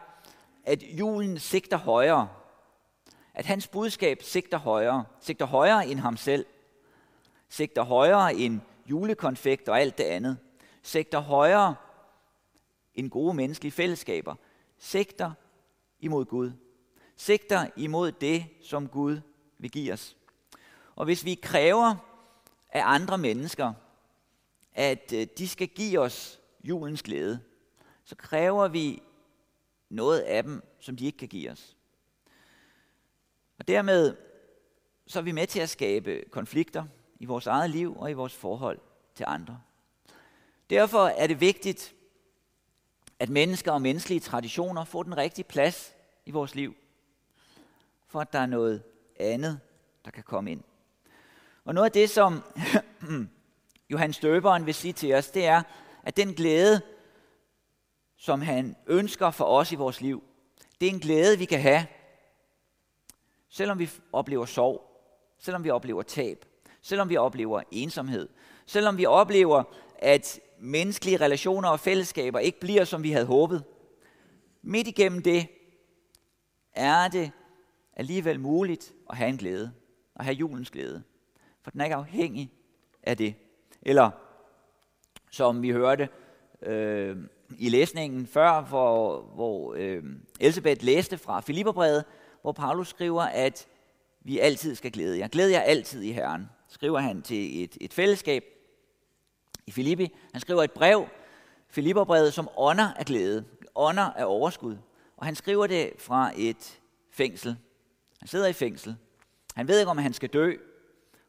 at 0.64 0.82
julen 0.82 1.38
sigter 1.38 1.76
højere. 1.76 2.28
At 3.34 3.46
hans 3.46 3.68
budskab 3.68 4.22
sigter 4.22 4.58
højere. 4.58 5.04
Sigter 5.20 5.46
højere 5.46 5.86
end 5.86 5.98
ham 5.98 6.16
selv. 6.16 6.46
Sigter 7.48 7.82
højere 7.82 8.34
end 8.34 8.60
julekonfekt 8.86 9.68
og 9.68 9.80
alt 9.80 9.98
det 9.98 10.04
andet. 10.04 10.38
Sigter 10.82 11.18
højere 11.18 11.74
end 12.94 13.10
gode 13.10 13.34
menneskelige 13.34 13.72
fællesskaber. 13.72 14.34
Sigter 14.78 15.32
imod 16.00 16.24
Gud. 16.24 16.52
Sigter 17.16 17.66
imod 17.76 18.12
det, 18.12 18.44
som 18.62 18.88
Gud 18.88 19.20
vil 19.58 19.70
give 19.70 19.92
os. 19.92 20.16
Og 20.94 21.04
hvis 21.04 21.24
vi 21.24 21.34
kræver 21.34 21.94
af 22.68 22.82
andre 22.84 23.18
mennesker, 23.18 23.72
at 24.74 25.12
øh, 25.12 25.26
de 25.38 25.48
skal 25.48 25.68
give 25.68 26.00
os 26.00 26.40
julens 26.64 27.02
glæde, 27.02 27.40
så 28.04 28.16
kræver 28.16 28.68
vi 28.68 29.02
noget 29.88 30.20
af 30.20 30.42
dem, 30.42 30.62
som 30.80 30.96
de 30.96 31.06
ikke 31.06 31.18
kan 31.18 31.28
give 31.28 31.50
os. 31.50 31.76
Og 33.62 33.68
dermed 33.68 34.16
så 35.06 35.18
er 35.18 35.22
vi 35.22 35.32
med 35.32 35.46
til 35.46 35.60
at 35.60 35.70
skabe 35.70 36.24
konflikter 36.30 36.84
i 37.20 37.24
vores 37.24 37.46
eget 37.46 37.70
liv 37.70 37.96
og 37.98 38.10
i 38.10 38.12
vores 38.12 38.34
forhold 38.34 38.78
til 39.14 39.24
andre. 39.28 39.60
Derfor 40.70 41.06
er 41.06 41.26
det 41.26 41.40
vigtigt, 41.40 41.94
at 43.18 43.28
mennesker 43.28 43.72
og 43.72 43.82
menneskelige 43.82 44.20
traditioner 44.20 44.84
får 44.84 45.02
den 45.02 45.16
rigtige 45.16 45.44
plads 45.44 45.94
i 46.26 46.30
vores 46.30 46.54
liv, 46.54 46.74
for 48.08 48.20
at 48.20 48.32
der 48.32 48.38
er 48.38 48.46
noget 48.46 48.82
andet, 49.20 49.60
der 50.04 50.10
kan 50.10 50.22
komme 50.22 50.50
ind. 50.50 50.62
Og 51.64 51.74
noget 51.74 51.86
af 51.86 51.92
det, 51.92 52.10
som 52.10 52.42
Johannes 53.92 54.18
Døberen 54.18 54.66
vil 54.66 54.74
sige 54.74 54.92
til 54.92 55.14
os, 55.14 55.30
det 55.30 55.46
er, 55.46 55.62
at 56.02 56.16
den 56.16 56.34
glæde, 56.34 56.82
som 58.16 58.40
han 58.40 58.76
ønsker 58.86 59.30
for 59.30 59.44
os 59.44 59.72
i 59.72 59.76
vores 59.76 60.00
liv, 60.00 60.22
det 60.80 60.88
er 60.88 60.92
en 60.92 61.00
glæde, 61.00 61.38
vi 61.38 61.44
kan 61.44 61.60
have, 61.60 61.86
selvom 63.52 63.78
vi 63.78 63.90
oplever 64.12 64.44
sorg, 64.44 64.82
selvom 65.38 65.64
vi 65.64 65.70
oplever 65.70 66.02
tab, 66.02 66.44
selvom 66.82 67.08
vi 67.08 67.16
oplever 67.16 67.62
ensomhed, 67.70 68.28
selvom 68.66 68.98
vi 68.98 69.06
oplever, 69.06 69.62
at 69.98 70.40
menneskelige 70.58 71.16
relationer 71.16 71.68
og 71.68 71.80
fællesskaber 71.80 72.38
ikke 72.38 72.60
bliver, 72.60 72.84
som 72.84 73.02
vi 73.02 73.10
havde 73.10 73.26
håbet. 73.26 73.64
Midt 74.62 74.88
igennem 74.88 75.22
det 75.22 75.46
er 76.74 77.08
det 77.08 77.30
alligevel 77.96 78.40
muligt 78.40 78.92
at 79.10 79.16
have 79.16 79.28
en 79.28 79.36
glæde, 79.36 79.72
at 80.16 80.24
have 80.24 80.34
julens 80.34 80.70
glæde, 80.70 81.02
for 81.62 81.70
den 81.70 81.80
er 81.80 81.84
ikke 81.84 81.96
afhængig 81.96 82.52
af 83.02 83.16
det. 83.16 83.34
Eller 83.82 84.10
som 85.30 85.62
vi 85.62 85.70
hørte 85.70 86.08
øh, 86.62 87.16
i 87.58 87.68
læsningen 87.68 88.26
før, 88.26 88.60
hvor, 88.60 89.20
hvor 89.20 89.74
øh, 89.74 90.04
Elisabeth 90.40 90.84
læste 90.84 91.18
fra 91.18 91.40
Filipperbrevet, 91.40 92.04
hvor 92.42 92.52
Paulus 92.52 92.88
skriver, 92.88 93.22
at 93.22 93.68
vi 94.20 94.38
altid 94.38 94.74
skal 94.74 94.92
glæde 94.92 95.18
jer. 95.18 95.28
Glæd 95.28 95.48
jer 95.48 95.60
altid 95.60 96.02
i 96.02 96.12
Herren, 96.12 96.50
skriver 96.68 96.98
han 96.98 97.22
til 97.22 97.64
et, 97.64 97.76
et 97.80 97.92
fællesskab 97.92 98.44
i 99.66 99.70
Filippi. 99.70 100.16
Han 100.32 100.40
skriver 100.40 100.62
et 100.62 100.72
brev, 100.72 101.08
Filipperbrevet, 101.68 102.34
som 102.34 102.48
ånder 102.56 102.92
af 102.92 103.04
glæde, 103.04 103.44
ånder 103.74 104.02
af 104.02 104.24
overskud. 104.26 104.76
Og 105.16 105.26
han 105.26 105.34
skriver 105.34 105.66
det 105.66 105.92
fra 105.98 106.32
et 106.36 106.80
fængsel. 107.10 107.56
Han 108.18 108.28
sidder 108.28 108.46
i 108.46 108.52
fængsel. 108.52 108.96
Han 109.54 109.68
ved 109.68 109.78
ikke, 109.78 109.90
om 109.90 109.98
han 109.98 110.12
skal 110.12 110.28
dø, 110.28 110.54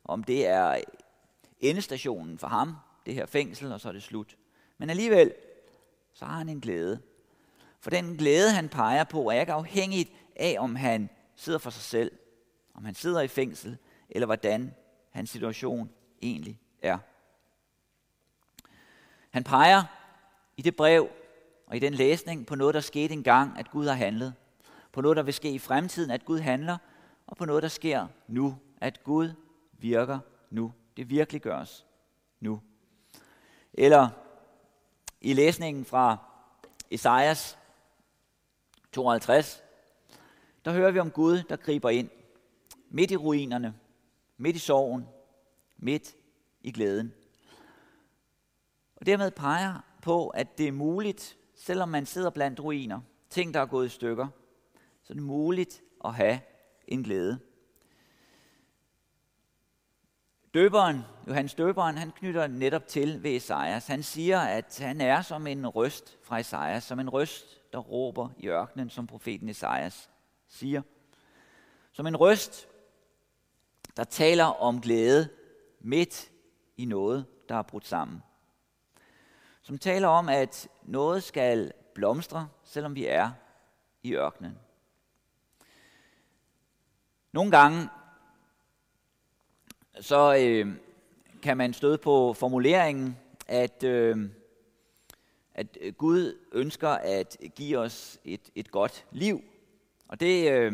om 0.03 0.24
det 0.24 0.48
er 0.48 0.82
endestationen 1.60 2.38
for 2.38 2.48
ham, 2.48 2.75
det 3.05 3.13
her 3.13 3.25
fængsel, 3.25 3.72
og 3.72 3.82
så 3.82 3.88
er 3.88 3.91
det 3.93 4.03
slut. 4.03 4.38
Men 4.77 4.89
alligevel, 4.89 5.34
så 6.13 6.25
har 6.25 6.38
han 6.38 6.50
en 6.50 6.62
glæde. 6.62 7.00
For 7.79 7.89
den 7.89 8.17
glæde, 8.17 8.51
han 8.51 8.70
peger 8.70 9.03
på, 9.03 9.29
er 9.29 9.39
ikke 9.39 9.53
afhængigt 9.53 10.12
af, 10.35 10.55
om 10.59 10.75
han 10.75 11.09
sidder 11.35 11.59
for 11.59 11.69
sig 11.69 11.83
selv, 11.83 12.11
om 12.73 12.85
han 12.85 12.95
sidder 12.95 13.21
i 13.21 13.27
fængsel, 13.27 13.77
eller 14.09 14.25
hvordan 14.25 14.73
hans 15.11 15.29
situation 15.29 15.91
egentlig 16.21 16.59
er. 16.81 16.97
Han 19.29 19.43
peger 19.43 19.83
i 20.57 20.61
det 20.61 20.75
brev 20.75 21.09
og 21.67 21.75
i 21.75 21.79
den 21.79 21.93
læsning 21.93 22.45
på 22.45 22.55
noget, 22.55 22.73
der 22.75 22.81
skete 22.81 23.13
engang, 23.13 23.59
at 23.59 23.71
Gud 23.71 23.87
har 23.87 23.93
handlet. 23.93 24.33
På 24.91 25.01
noget, 25.01 25.17
der 25.17 25.23
vil 25.23 25.33
ske 25.33 25.51
i 25.51 25.59
fremtiden, 25.59 26.11
at 26.11 26.25
Gud 26.25 26.39
handler, 26.39 26.77
og 27.27 27.37
på 27.37 27.45
noget, 27.45 27.63
der 27.63 27.69
sker 27.69 28.07
nu, 28.27 28.57
at 28.77 29.03
Gud 29.03 29.31
virker 29.71 30.19
nu. 30.49 30.73
Det 30.97 31.09
virkelig 31.09 31.41
gøres 31.41 31.85
nu. 32.39 32.61
Eller 33.73 34.09
i 35.21 35.33
læsningen 35.33 35.85
fra 35.85 36.17
Esajas 36.91 37.57
52, 38.91 39.62
der 40.65 40.72
hører 40.72 40.91
vi 40.91 41.00
om 41.00 41.12
Gud, 41.12 41.43
der 41.50 41.55
griber 41.55 41.89
ind 41.89 42.10
midt 42.89 43.12
i 43.12 43.15
ruinerne, 43.15 43.74
midt 44.38 44.55
i 44.55 44.60
sorgen, 44.60 45.08
midt 45.77 46.15
i 46.62 46.72
glæden. 46.72 47.13
Og 48.96 49.05
dermed 49.05 49.32
peger 49.32 49.86
på, 50.01 50.27
at 50.27 50.58
det 50.58 50.67
er 50.67 50.72
muligt, 50.72 51.38
selvom 51.55 51.89
man 51.89 52.05
sidder 52.05 52.29
blandt 52.29 52.60
ruiner, 52.60 53.01
ting 53.29 53.53
der 53.53 53.60
er 53.60 53.65
gået 53.65 53.86
i 53.86 53.89
stykker, 53.89 54.27
så 55.03 55.13
er 55.13 55.15
det 55.15 55.24
muligt 55.24 55.82
at 56.05 56.13
have 56.13 56.39
en 56.88 57.03
glæde. 57.03 57.39
Døberen, 60.53 61.01
Johannes 61.27 61.53
Døberen, 61.53 61.98
han 61.98 62.12
knytter 62.12 62.48
netop 62.48 62.88
til 62.88 63.24
ved 63.24 63.36
Esajas. 63.36 63.88
Han 63.88 64.03
siger, 64.03 64.39
at 64.39 64.79
han 64.79 65.01
er 65.01 65.22
som 65.22 65.48
en 65.48 65.67
røst 65.67 66.17
fra 66.24 66.39
Esajas, 66.39 66.84
som 66.84 67.00
en 67.00 67.10
røst, 67.10 67.74
der 67.74 67.79
råber 67.79 68.29
i 68.38 68.48
ørkenen, 68.48 68.89
som 68.89 69.08
profeten 69.08 69.50
Esajas 69.50 70.10
siger. 70.53 70.81
Som 71.91 72.07
en 72.07 72.17
røst, 72.17 72.67
der 73.98 74.03
taler 74.03 74.45
om 74.45 74.81
glæde 74.81 75.29
midt 75.79 76.31
i 76.77 76.86
noget, 76.86 77.25
der 77.50 77.55
er 77.55 77.62
brudt 77.62 77.88
sammen. 77.88 78.24
Som 79.62 79.77
taler 79.77 80.07
om, 80.07 80.29
at 80.29 80.69
noget 80.83 81.24
skal 81.24 81.72
blomstre, 81.93 82.50
selvom 82.63 82.95
vi 82.95 83.05
er 83.05 83.31
i 84.03 84.13
ørkenen. 84.13 84.60
Nogle 87.31 87.51
gange 87.51 87.89
så 90.01 90.38
øh, 90.39 90.75
kan 91.41 91.57
man 91.57 91.74
støde 91.74 91.98
på 91.98 92.33
formuleringen, 92.33 93.17
at, 93.48 93.83
øh, 93.83 94.29
at 95.53 95.77
Gud 95.98 96.38
ønsker 96.51 96.89
at 96.89 97.38
give 97.55 97.77
os 97.77 98.19
et, 98.24 98.50
et 98.55 98.72
godt 98.72 99.05
liv. 99.12 99.43
Og 100.13 100.20
det 100.20 100.51
øh, 100.51 100.74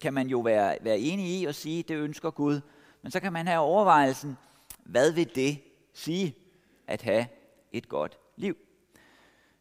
kan 0.00 0.14
man 0.14 0.28
jo 0.28 0.40
være, 0.40 0.78
være 0.80 0.98
enig 0.98 1.40
i 1.40 1.44
og 1.44 1.54
sige, 1.54 1.82
det 1.82 1.94
ønsker 1.94 2.30
Gud. 2.30 2.60
Men 3.02 3.12
så 3.12 3.20
kan 3.20 3.32
man 3.32 3.46
have 3.46 3.60
overvejelsen, 3.60 4.36
hvad 4.84 5.12
vil 5.12 5.34
det 5.34 5.62
sige 5.92 6.36
at 6.86 7.02
have 7.02 7.26
et 7.72 7.88
godt 7.88 8.18
liv? 8.36 8.56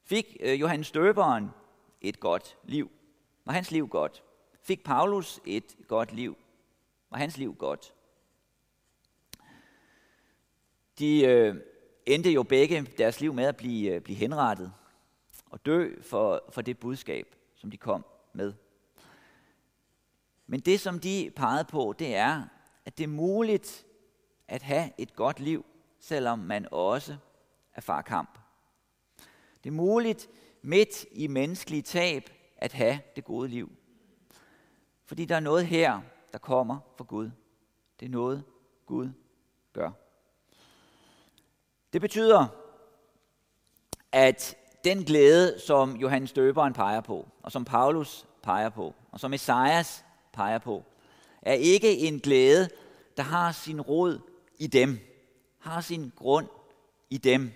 Fik 0.04 0.38
øh, 0.40 0.62
Johannes 0.62 0.92
Døberen 0.92 1.50
et 2.02 2.20
godt 2.20 2.58
liv? 2.64 2.92
Var 3.46 3.54
hans 3.54 3.72
liv 3.72 3.88
godt? 3.88 4.24
Fik 4.62 4.84
Paulus 4.84 5.40
et 5.46 5.76
godt 5.88 6.14
liv? 6.14 6.38
Var 7.10 7.18
hans 7.18 7.38
liv 7.38 7.56
godt? 7.56 7.94
De 11.00 11.26
øh, 11.26 11.56
endte 12.06 12.32
jo 12.32 12.44
begge 12.44 12.82
deres 12.98 13.22
liv 13.22 13.34
med 13.34 13.44
at 13.44 13.58
blive, 13.58 13.92
øh, 13.92 14.02
blive 14.02 14.18
henrettet 14.18 14.74
og 15.46 15.66
dø 15.66 16.02
for, 16.02 16.44
for 16.50 16.62
det 16.62 16.80
budskab, 16.80 17.36
som 17.56 17.72
de 17.72 17.78
kom 17.78 18.06
med. 18.34 18.54
Men 20.48 20.60
det, 20.60 20.80
som 20.80 21.00
de 21.00 21.32
pegede 21.36 21.66
på, 21.66 21.96
det 22.00 22.16
er, 22.16 22.44
at 22.86 22.98
det 22.98 23.04
er 23.04 23.08
muligt 23.08 23.86
at 24.48 24.62
have 24.62 24.92
et 24.98 25.16
godt 25.16 25.40
liv, 25.40 25.66
selvom 26.00 26.40
man 26.40 26.68
også 26.72 27.18
er 27.74 28.02
kamp. 28.02 28.40
Det 29.64 29.70
er 29.70 29.74
muligt 29.74 30.30
midt 30.62 31.06
i 31.12 31.28
menneskelige 31.28 31.82
tab 31.82 32.30
at 32.58 32.74
have 32.74 33.00
det 33.16 33.26
gode 33.26 33.48
liv. 33.48 33.72
Fordi 35.06 35.26
der 35.26 35.36
er 35.36 35.40
noget 35.40 35.68
her, 35.68 36.02
der 36.32 36.38
kommer 36.38 36.80
fra 36.98 37.04
Gud. 37.04 37.32
Det 38.00 38.06
er 38.06 38.10
noget, 38.10 38.44
Gud 38.86 39.10
gør. 39.74 39.92
Det 41.94 42.02
betyder, 42.02 42.48
at 44.12 44.56
den 44.84 45.04
glæde, 45.04 45.60
som 45.60 45.96
Johannes 45.96 46.34
Døberen 46.34 46.74
peger 46.74 47.02
på, 47.02 47.28
og 47.44 47.52
som 47.52 47.66
Paulus 47.66 48.26
peger 48.44 48.70
på, 48.70 48.96
og 49.12 49.20
som 49.20 49.34
Esajas 49.34 50.06
peger 50.38 50.58
på, 50.58 50.84
er 51.42 51.54
ikke 51.54 51.98
en 51.98 52.20
glæde, 52.20 52.70
der 53.18 53.24
har 53.24 53.52
sin 53.52 53.82
rod 53.82 54.20
i 54.58 54.68
dem, 54.68 55.00
har 55.60 55.82
sin 55.82 56.12
grund 56.16 56.48
i 57.10 57.18
dem. 57.18 57.52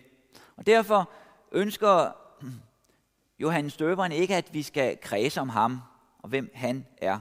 Og 0.55 0.65
derfor 0.65 1.09
ønsker 1.51 2.11
Johannes 3.39 3.77
Døberen 3.77 4.11
ikke, 4.11 4.35
at 4.35 4.53
vi 4.53 4.63
skal 4.63 4.97
kredse 5.01 5.41
om 5.41 5.50
ham 5.50 5.81
og 6.19 6.29
hvem 6.29 6.51
han 6.53 6.85
er. 6.97 7.19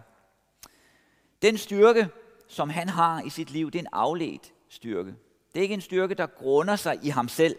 Den 1.42 1.58
styrke, 1.58 2.08
som 2.48 2.70
han 2.70 2.88
har 2.88 3.22
i 3.22 3.30
sit 3.30 3.50
liv, 3.50 3.70
det 3.70 3.78
er 3.78 3.82
en 3.82 3.88
afledt 3.92 4.52
styrke. 4.68 5.14
Det 5.52 5.60
er 5.60 5.62
ikke 5.62 5.74
en 5.74 5.80
styrke, 5.80 6.14
der 6.14 6.26
grunder 6.26 6.76
sig 6.76 6.98
i 7.02 7.08
ham 7.08 7.28
selv. 7.28 7.56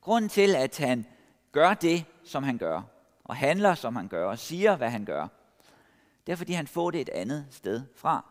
Grunden 0.00 0.28
til, 0.28 0.54
at 0.54 0.78
han 0.78 1.06
gør 1.52 1.74
det, 1.74 2.04
som 2.24 2.42
han 2.42 2.58
gør, 2.58 2.82
og 3.24 3.36
handler, 3.36 3.74
som 3.74 3.96
han 3.96 4.08
gør, 4.08 4.26
og 4.26 4.38
siger, 4.38 4.76
hvad 4.76 4.90
han 4.90 5.04
gør, 5.04 5.28
det 6.26 6.32
er, 6.32 6.36
fordi 6.36 6.52
han 6.52 6.66
får 6.66 6.90
det 6.90 7.00
et 7.00 7.08
andet 7.08 7.46
sted 7.50 7.82
fra. 7.94 8.24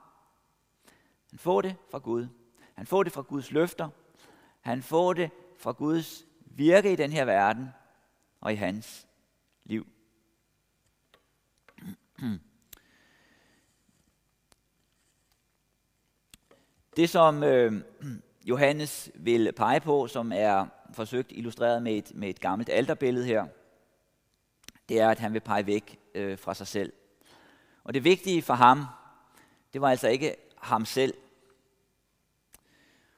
Han 1.29 1.39
får 1.39 1.61
det 1.61 1.75
fra 1.91 1.99
Gud. 1.99 2.27
Han 2.73 2.87
får 2.87 3.03
det 3.03 3.13
fra 3.13 3.21
Guds 3.21 3.51
løfter. 3.51 3.89
Han 4.61 4.83
får 4.83 5.13
det 5.13 5.31
fra 5.57 5.71
Guds 5.71 6.25
virke 6.45 6.93
i 6.93 6.95
den 6.95 7.11
her 7.11 7.25
verden 7.25 7.69
og 8.41 8.53
i 8.53 8.55
hans 8.55 9.07
liv. 9.63 9.87
Det, 16.95 17.09
som 17.09 17.43
øh, 17.43 17.73
Johannes 18.45 19.11
vil 19.15 19.51
pege 19.51 19.79
på, 19.79 20.07
som 20.07 20.31
er 20.31 20.65
forsøgt 20.93 21.31
illustreret 21.31 21.83
med 21.83 21.97
et, 21.97 22.11
med 22.15 22.29
et 22.29 22.39
gammelt 22.39 22.69
alterbillede 22.69 23.25
her, 23.25 23.47
det 24.89 24.99
er, 24.99 25.09
at 25.09 25.19
han 25.19 25.33
vil 25.33 25.39
pege 25.39 25.65
væk 25.65 25.99
øh, 26.15 26.37
fra 26.37 26.53
sig 26.53 26.67
selv. 26.67 26.93
Og 27.85 27.93
det 27.93 28.03
vigtige 28.03 28.41
for 28.41 28.53
ham, 28.53 28.85
det 29.73 29.81
var 29.81 29.89
altså 29.89 30.07
ikke 30.07 30.35
ham 30.57 30.85
selv. 30.85 31.13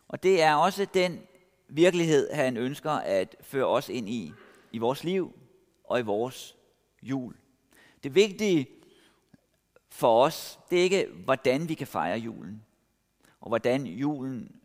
Og 0.08 0.24
det 0.24 0.42
er 0.42 0.56
også 0.56 0.88
den 0.94 1.22
virkelighed, 1.68 2.32
han 2.32 2.58
ønsker 2.58 2.92
at 2.92 3.36
føre 3.42 3.66
os 3.66 3.90
ind 3.90 4.10
i, 4.10 4.34
i 4.72 4.78
vores 4.78 5.04
liv 5.04 5.40
og 5.84 6.00
i 6.00 6.04
vores 6.04 6.56
jul. 7.02 7.36
Det 8.04 8.16
vigtige 8.16 8.68
for 9.90 10.24
os, 10.24 10.60
det 10.70 10.80
er 10.80 10.84
ikke, 10.84 11.08
hvordan 11.24 11.70
vi 11.70 11.74
kan 11.74 11.88
fejre 11.88 12.18
julen, 12.18 12.66
og 13.42 13.48
hvordan 13.48 13.88
julen, 13.88 14.62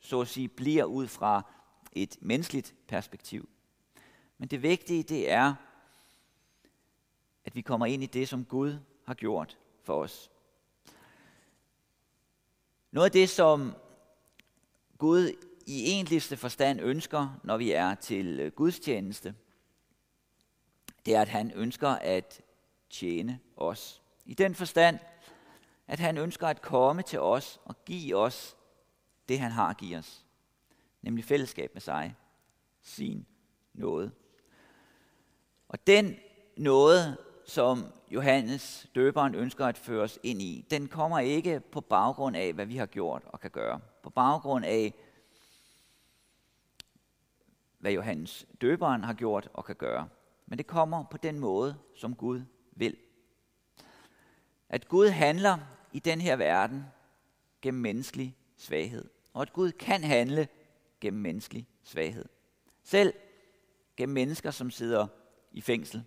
så 0.00 0.20
at 0.20 0.28
sige, 0.28 0.48
bliver 0.48 0.84
ud 0.84 1.06
fra 1.08 1.42
et 1.92 2.16
menneskeligt 2.20 2.74
perspektiv. 2.88 3.48
Men 4.38 4.48
det 4.48 4.62
vigtige, 4.62 5.02
det 5.02 5.30
er, 5.30 5.54
at 7.44 7.54
vi 7.54 7.60
kommer 7.60 7.86
ind 7.86 8.02
i 8.02 8.06
det, 8.06 8.28
som 8.28 8.44
Gud 8.44 8.78
har 9.10 9.14
gjort 9.14 9.58
for 9.82 10.02
os. 10.02 10.30
Noget 12.90 13.04
af 13.04 13.12
det, 13.12 13.28
som 13.28 13.76
Gud 14.98 15.28
i 15.66 15.92
egentligste 15.92 16.36
forstand 16.36 16.80
ønsker, 16.80 17.40
når 17.44 17.56
vi 17.56 17.70
er 17.72 17.94
til 17.94 18.40
øh, 18.40 18.52
gudstjeneste, 18.52 19.34
det 21.06 21.14
er, 21.14 21.20
at 21.22 21.28
han 21.28 21.50
ønsker 21.50 21.88
at 21.88 22.42
tjene 22.90 23.40
os. 23.56 24.02
I 24.24 24.34
den 24.34 24.54
forstand, 24.54 24.98
at 25.86 25.98
han 25.98 26.18
ønsker 26.18 26.46
at 26.46 26.62
komme 26.62 27.02
til 27.02 27.20
os 27.20 27.60
og 27.64 27.84
give 27.84 28.16
os 28.16 28.56
det, 29.28 29.38
han 29.38 29.52
har 29.52 29.68
at 29.68 29.76
give 29.76 29.98
os. 29.98 30.26
Nemlig 31.02 31.24
fællesskab 31.24 31.74
med 31.74 31.80
sig. 31.80 32.16
Sin 32.82 33.26
nåde. 33.74 34.10
Og 35.68 35.86
den 35.86 36.16
nåde, 36.56 37.16
som 37.46 37.92
Johannes 38.10 38.86
døberen 38.94 39.34
ønsker 39.34 39.66
at 39.66 39.78
føre 39.78 40.02
os 40.02 40.18
ind 40.22 40.42
i, 40.42 40.66
den 40.70 40.88
kommer 40.88 41.18
ikke 41.18 41.60
på 41.60 41.80
baggrund 41.80 42.36
af, 42.36 42.52
hvad 42.52 42.66
vi 42.66 42.76
har 42.76 42.86
gjort 42.86 43.22
og 43.26 43.40
kan 43.40 43.50
gøre. 43.50 43.80
På 44.02 44.10
baggrund 44.10 44.64
af, 44.64 44.94
hvad 47.78 47.92
Johannes 47.92 48.46
døberen 48.60 49.04
har 49.04 49.14
gjort 49.14 49.48
og 49.52 49.64
kan 49.64 49.76
gøre. 49.76 50.08
Men 50.46 50.58
det 50.58 50.66
kommer 50.66 51.04
på 51.10 51.16
den 51.16 51.38
måde, 51.38 51.76
som 51.96 52.14
Gud 52.14 52.42
vil. 52.72 52.96
At 54.68 54.88
Gud 54.88 55.08
handler 55.08 55.58
i 55.92 55.98
den 55.98 56.20
her 56.20 56.36
verden 56.36 56.84
gennem 57.62 57.82
menneskelig 57.82 58.36
svaghed. 58.56 59.08
Og 59.32 59.42
at 59.42 59.52
Gud 59.52 59.72
kan 59.72 60.04
handle 60.04 60.48
gennem 61.00 61.22
menneskelig 61.22 61.68
svaghed. 61.82 62.24
Selv 62.82 63.14
gennem 63.96 64.14
mennesker, 64.14 64.50
som 64.50 64.70
sidder 64.70 65.06
i 65.52 65.60
fængsel, 65.60 66.04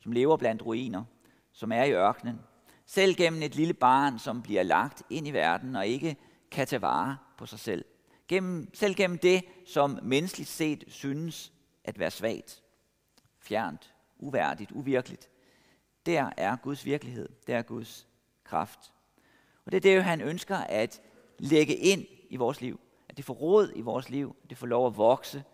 som 0.00 0.12
lever 0.12 0.36
blandt 0.36 0.62
ruiner, 0.62 1.04
som 1.52 1.72
er 1.72 1.84
i 1.84 1.92
ørkenen. 1.92 2.40
Selv 2.86 3.14
gennem 3.14 3.42
et 3.42 3.54
lille 3.54 3.74
barn, 3.74 4.18
som 4.18 4.42
bliver 4.42 4.62
lagt 4.62 5.02
ind 5.10 5.28
i 5.28 5.30
verden 5.30 5.76
og 5.76 5.86
ikke 5.86 6.16
kan 6.50 6.66
tage 6.66 6.82
vare 6.82 7.16
på 7.38 7.46
sig 7.46 7.58
selv. 7.58 7.84
Gennem, 8.28 8.74
selv 8.74 8.94
gennem 8.94 9.18
det, 9.18 9.44
som 9.66 9.98
menneskeligt 10.02 10.50
set 10.50 10.84
synes 10.88 11.52
at 11.84 11.98
være 11.98 12.10
svagt, 12.10 12.62
fjernt, 13.38 13.94
uværdigt, 14.18 14.72
uvirkeligt. 14.72 15.28
Der 16.06 16.30
er 16.36 16.56
Guds 16.56 16.84
virkelighed, 16.84 17.28
der 17.46 17.58
er 17.58 17.62
Guds 17.62 18.06
kraft. 18.44 18.92
Og 19.64 19.72
det 19.72 19.76
er 19.76 19.94
det, 19.94 20.04
han 20.04 20.20
ønsker 20.20 20.56
at 20.56 21.02
lægge 21.38 21.76
ind 21.76 22.06
i 22.30 22.36
vores 22.36 22.60
liv. 22.60 22.80
At 23.08 23.16
det 23.16 23.24
får 23.24 23.34
råd 23.34 23.72
i 23.74 23.80
vores 23.80 24.10
liv, 24.10 24.36
at 24.44 24.50
det 24.50 24.58
får 24.58 24.66
lov 24.66 24.86
at 24.86 24.96
vokse 24.96 25.44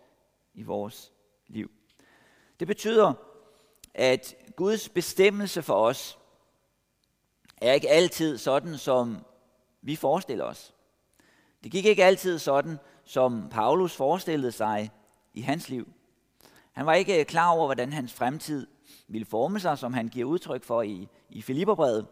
i 0.53 0.63
vores 0.63 1.11
liv. 1.47 1.71
Det 2.59 2.67
betyder, 2.67 3.13
at 3.97 4.35
Guds 4.55 4.89
bestemmelse 4.89 5.61
for 5.61 5.73
os 5.73 6.19
er 7.61 7.73
ikke 7.73 7.89
altid 7.89 8.37
sådan, 8.37 8.77
som 8.77 9.17
vi 9.81 9.95
forestiller 9.95 10.45
os. 10.45 10.73
Det 11.63 11.71
gik 11.71 11.85
ikke 11.85 12.05
altid 12.05 12.39
sådan, 12.39 12.79
som 13.03 13.49
Paulus 13.49 13.95
forestillede 13.95 14.51
sig 14.51 14.91
i 15.33 15.41
hans 15.41 15.69
liv. 15.69 15.93
Han 16.71 16.85
var 16.85 16.93
ikke 16.93 17.25
klar 17.25 17.49
over, 17.49 17.65
hvordan 17.65 17.93
hans 17.93 18.13
fremtid 18.13 18.67
ville 19.07 19.25
forme 19.25 19.59
sig, 19.59 19.77
som 19.77 19.93
han 19.93 20.07
giver 20.07 20.25
udtryk 20.25 20.63
for 20.63 20.81
i, 20.81 21.07
i 21.29 21.41
Filipperbrevet. 21.41 22.07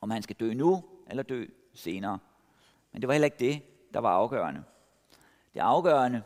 Om 0.00 0.10
han 0.10 0.22
skal 0.22 0.36
dø 0.36 0.54
nu 0.54 0.84
eller 1.06 1.22
dø 1.22 1.46
senere. 1.74 2.18
Men 2.92 3.02
det 3.02 3.08
var 3.08 3.14
heller 3.14 3.26
ikke 3.26 3.38
det, 3.38 3.62
der 3.94 4.00
var 4.00 4.10
afgørende. 4.10 4.64
Det 5.54 5.60
afgørende 5.60 6.22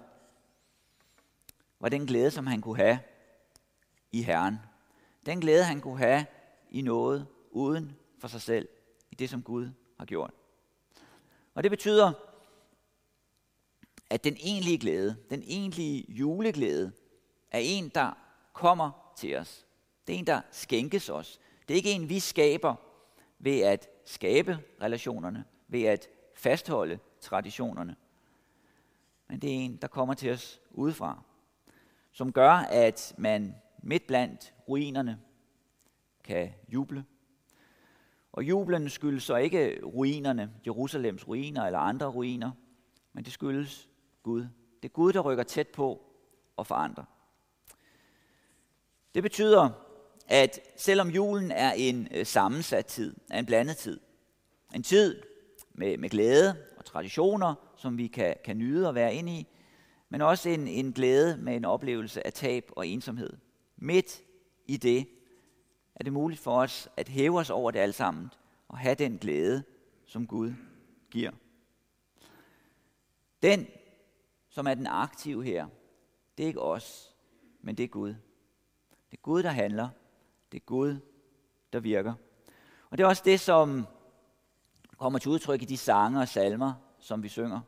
var 1.81 1.89
den 1.89 2.07
glæde, 2.07 2.31
som 2.31 2.47
han 2.47 2.61
kunne 2.61 2.77
have 2.77 2.99
i 4.15 4.23
Herren. 4.23 4.59
Den 5.27 5.41
glæde, 5.41 5.65
han 5.65 5.81
kunne 5.81 5.99
have 5.99 6.27
i 6.71 6.83
noget 6.83 7.27
uden 7.51 7.97
for 8.19 8.29
sig 8.29 8.41
selv, 8.41 8.69
i 9.11 9.15
det, 9.15 9.31
som 9.31 9.43
Gud 9.43 9.71
har 9.99 10.07
gjort. 10.07 10.31
Og 11.55 11.63
det 11.63 11.71
betyder, 11.71 12.13
at 14.11 14.25
den 14.25 14.37
egentlige 14.41 14.79
glæde, 14.79 15.17
den 15.31 15.43
egentlige 15.43 16.05
juleglæde, 16.09 16.93
er 17.51 17.59
en, 17.59 17.89
der 17.89 18.19
kommer 18.53 19.13
til 19.17 19.37
os. 19.37 19.67
Det 20.07 20.15
er 20.15 20.19
en, 20.19 20.27
der 20.27 20.41
skænkes 20.51 21.09
os. 21.09 21.41
Det 21.69 21.75
er 21.75 21.77
ikke 21.77 21.93
en, 21.93 22.09
vi 22.09 22.21
skaber 22.21 22.75
ved 23.39 23.61
at 23.61 23.89
skabe 24.05 24.59
relationerne, 24.83 25.45
ved 25.69 25.83
at 25.83 26.09
fastholde 26.35 26.99
traditionerne. 27.21 27.97
Men 29.29 29.39
det 29.39 29.51
er 29.51 29.55
en, 29.55 29.77
der 29.77 29.89
kommer 29.89 30.15
til 30.15 30.33
os 30.33 30.61
udefra. 30.71 31.23
som 32.13 32.33
gør, 32.33 32.53
at 32.53 33.15
man 33.19 33.55
midt 33.85 34.07
blandt 34.07 34.55
ruinerne 34.69 35.21
kan 36.25 36.51
juble. 36.69 37.05
Og 38.33 38.45
jublen 38.45 38.89
skyldes 38.89 39.23
så 39.23 39.37
ikke 39.37 39.81
ruinerne, 39.85 40.51
Jerusalems 40.67 41.29
ruiner 41.29 41.65
eller 41.65 41.79
andre 41.79 42.07
ruiner, 42.07 42.51
men 43.13 43.25
det 43.25 43.33
skyldes 43.33 43.89
Gud. 44.23 44.41
Det 44.83 44.89
er 44.89 44.93
Gud, 44.93 45.13
der 45.13 45.21
rykker 45.21 45.45
tæt 45.45 45.69
på 45.69 46.03
og 46.57 46.67
forandrer. 46.67 47.05
Det 49.15 49.23
betyder, 49.23 49.71
at 50.29 50.61
selvom 50.77 51.09
julen 51.09 51.51
er 51.51 51.73
en 51.73 52.09
øh, 52.11 52.27
sammensat 52.27 52.87
tid, 52.87 53.17
er 53.31 53.39
en 53.39 53.47
blandet 53.47 53.77
tid, 53.77 54.01
en 54.75 54.83
tid 54.83 55.23
med, 55.75 55.99
med 55.99 56.09
glæde 56.11 56.57
og 56.77 56.85
traditioner, 56.85 57.55
som 57.77 57.99
vi 57.99 58.07
kan, 58.07 58.35
kan 58.45 58.59
nyde 58.59 58.89
og 58.89 58.95
være 58.95 59.15
inde 59.15 59.33
i, 59.39 59.47
men 60.09 60.21
også 60.21 60.49
en, 60.49 60.69
en 60.69 60.93
glæde 60.93 61.37
med 61.37 61.57
en 61.57 61.65
oplevelse 61.65 62.27
af 62.27 62.33
tab 62.33 62.71
og 62.77 62.87
ensomhed. 62.87 63.33
Midt 63.77 64.23
i 64.67 64.77
det 64.77 65.09
er 65.95 66.05
det 66.05 66.13
muligt 66.13 66.41
for 66.41 66.61
os 66.61 66.89
at 66.97 67.09
hæve 67.09 67.39
os 67.39 67.51
over 67.51 67.71
det 67.71 67.79
alt 67.79 67.95
sammen 67.95 68.31
og 68.69 68.79
have 68.79 68.95
den 68.95 69.19
glæde, 69.19 69.65
som 70.07 70.27
Gud 70.27 70.53
giver. 71.11 71.31
Den, 73.43 73.67
som 74.49 74.67
er 74.67 74.75
den 74.75 74.87
aktive 74.87 75.45
her, 75.45 75.67
det 76.39 76.45
er 76.45 76.47
ikke 76.47 76.63
os, 76.63 77.17
men 77.61 77.75
det 77.75 77.85
er 77.85 77.89
Gud. 77.89 78.09
Det 79.11 79.19
er 79.19 79.23
Gud, 79.23 79.43
der 79.43 79.51
handler. 79.51 79.89
Det 80.53 80.61
er 80.61 80.65
Gud, 80.65 80.97
der 81.73 81.81
virker. 81.81 82.15
Og 82.91 82.99
det 82.99 83.05
er 83.05 83.09
også 83.09 83.23
det, 83.25 83.41
som 83.41 83.87
kommer 84.99 85.19
til 85.19 85.31
udtryk 85.31 85.63
i 85.63 85.65
de 85.65 85.77
sange 85.77 86.21
og 86.21 86.29
salmer, 86.29 86.73
som 86.99 87.23
vi 87.23 87.29
synger. 87.29 87.61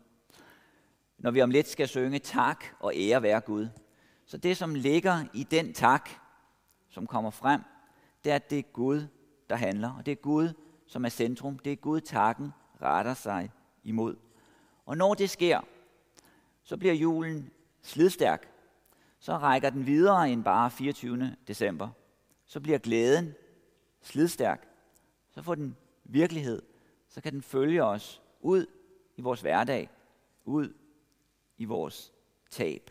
Når 1.18 1.30
vi 1.30 1.42
om 1.42 1.50
lidt 1.50 1.68
skal 1.68 1.88
synge 1.88 2.18
tak 2.18 2.64
og 2.80 2.92
ære 2.96 3.22
være 3.22 3.40
Gud. 3.40 3.68
Så 4.26 4.36
det, 4.38 4.56
som 4.56 4.74
ligger 4.74 5.24
i 5.34 5.42
den 5.42 5.72
tak, 5.72 6.10
som 6.88 7.06
kommer 7.06 7.30
frem, 7.30 7.60
det 8.24 8.32
er, 8.32 8.36
at 8.36 8.50
det 8.50 8.58
er 8.58 8.62
Gud, 8.62 9.06
der 9.50 9.56
handler. 9.56 9.92
Og 9.92 10.06
det 10.06 10.12
er 10.12 10.16
Gud, 10.16 10.52
som 10.86 11.04
er 11.04 11.08
centrum. 11.08 11.58
Det 11.58 11.72
er 11.72 11.76
Gud, 11.76 12.00
takken 12.00 12.52
retter 12.82 13.14
sig 13.14 13.52
imod. 13.82 14.16
Og 14.86 14.96
når 14.96 15.14
det 15.14 15.30
sker, 15.30 15.60
så 16.62 16.76
bliver 16.76 16.94
julen 16.94 17.50
slidstærk. 17.82 18.48
Så 19.18 19.38
rækker 19.38 19.70
den 19.70 19.86
videre 19.86 20.30
end 20.30 20.44
bare 20.44 20.70
24. 20.70 21.36
december. 21.48 21.88
Så 22.46 22.60
bliver 22.60 22.78
glæden 22.78 23.34
slidstærk. 24.02 24.68
Så 25.30 25.42
får 25.42 25.54
den 25.54 25.76
virkelighed. 26.04 26.62
Så 27.08 27.20
kan 27.20 27.32
den 27.32 27.42
følge 27.42 27.84
os 27.84 28.22
ud 28.40 28.66
i 29.16 29.20
vores 29.20 29.40
hverdag. 29.40 29.90
Ud 30.44 30.74
i 31.56 31.64
vores 31.64 32.12
tab. 32.50 32.90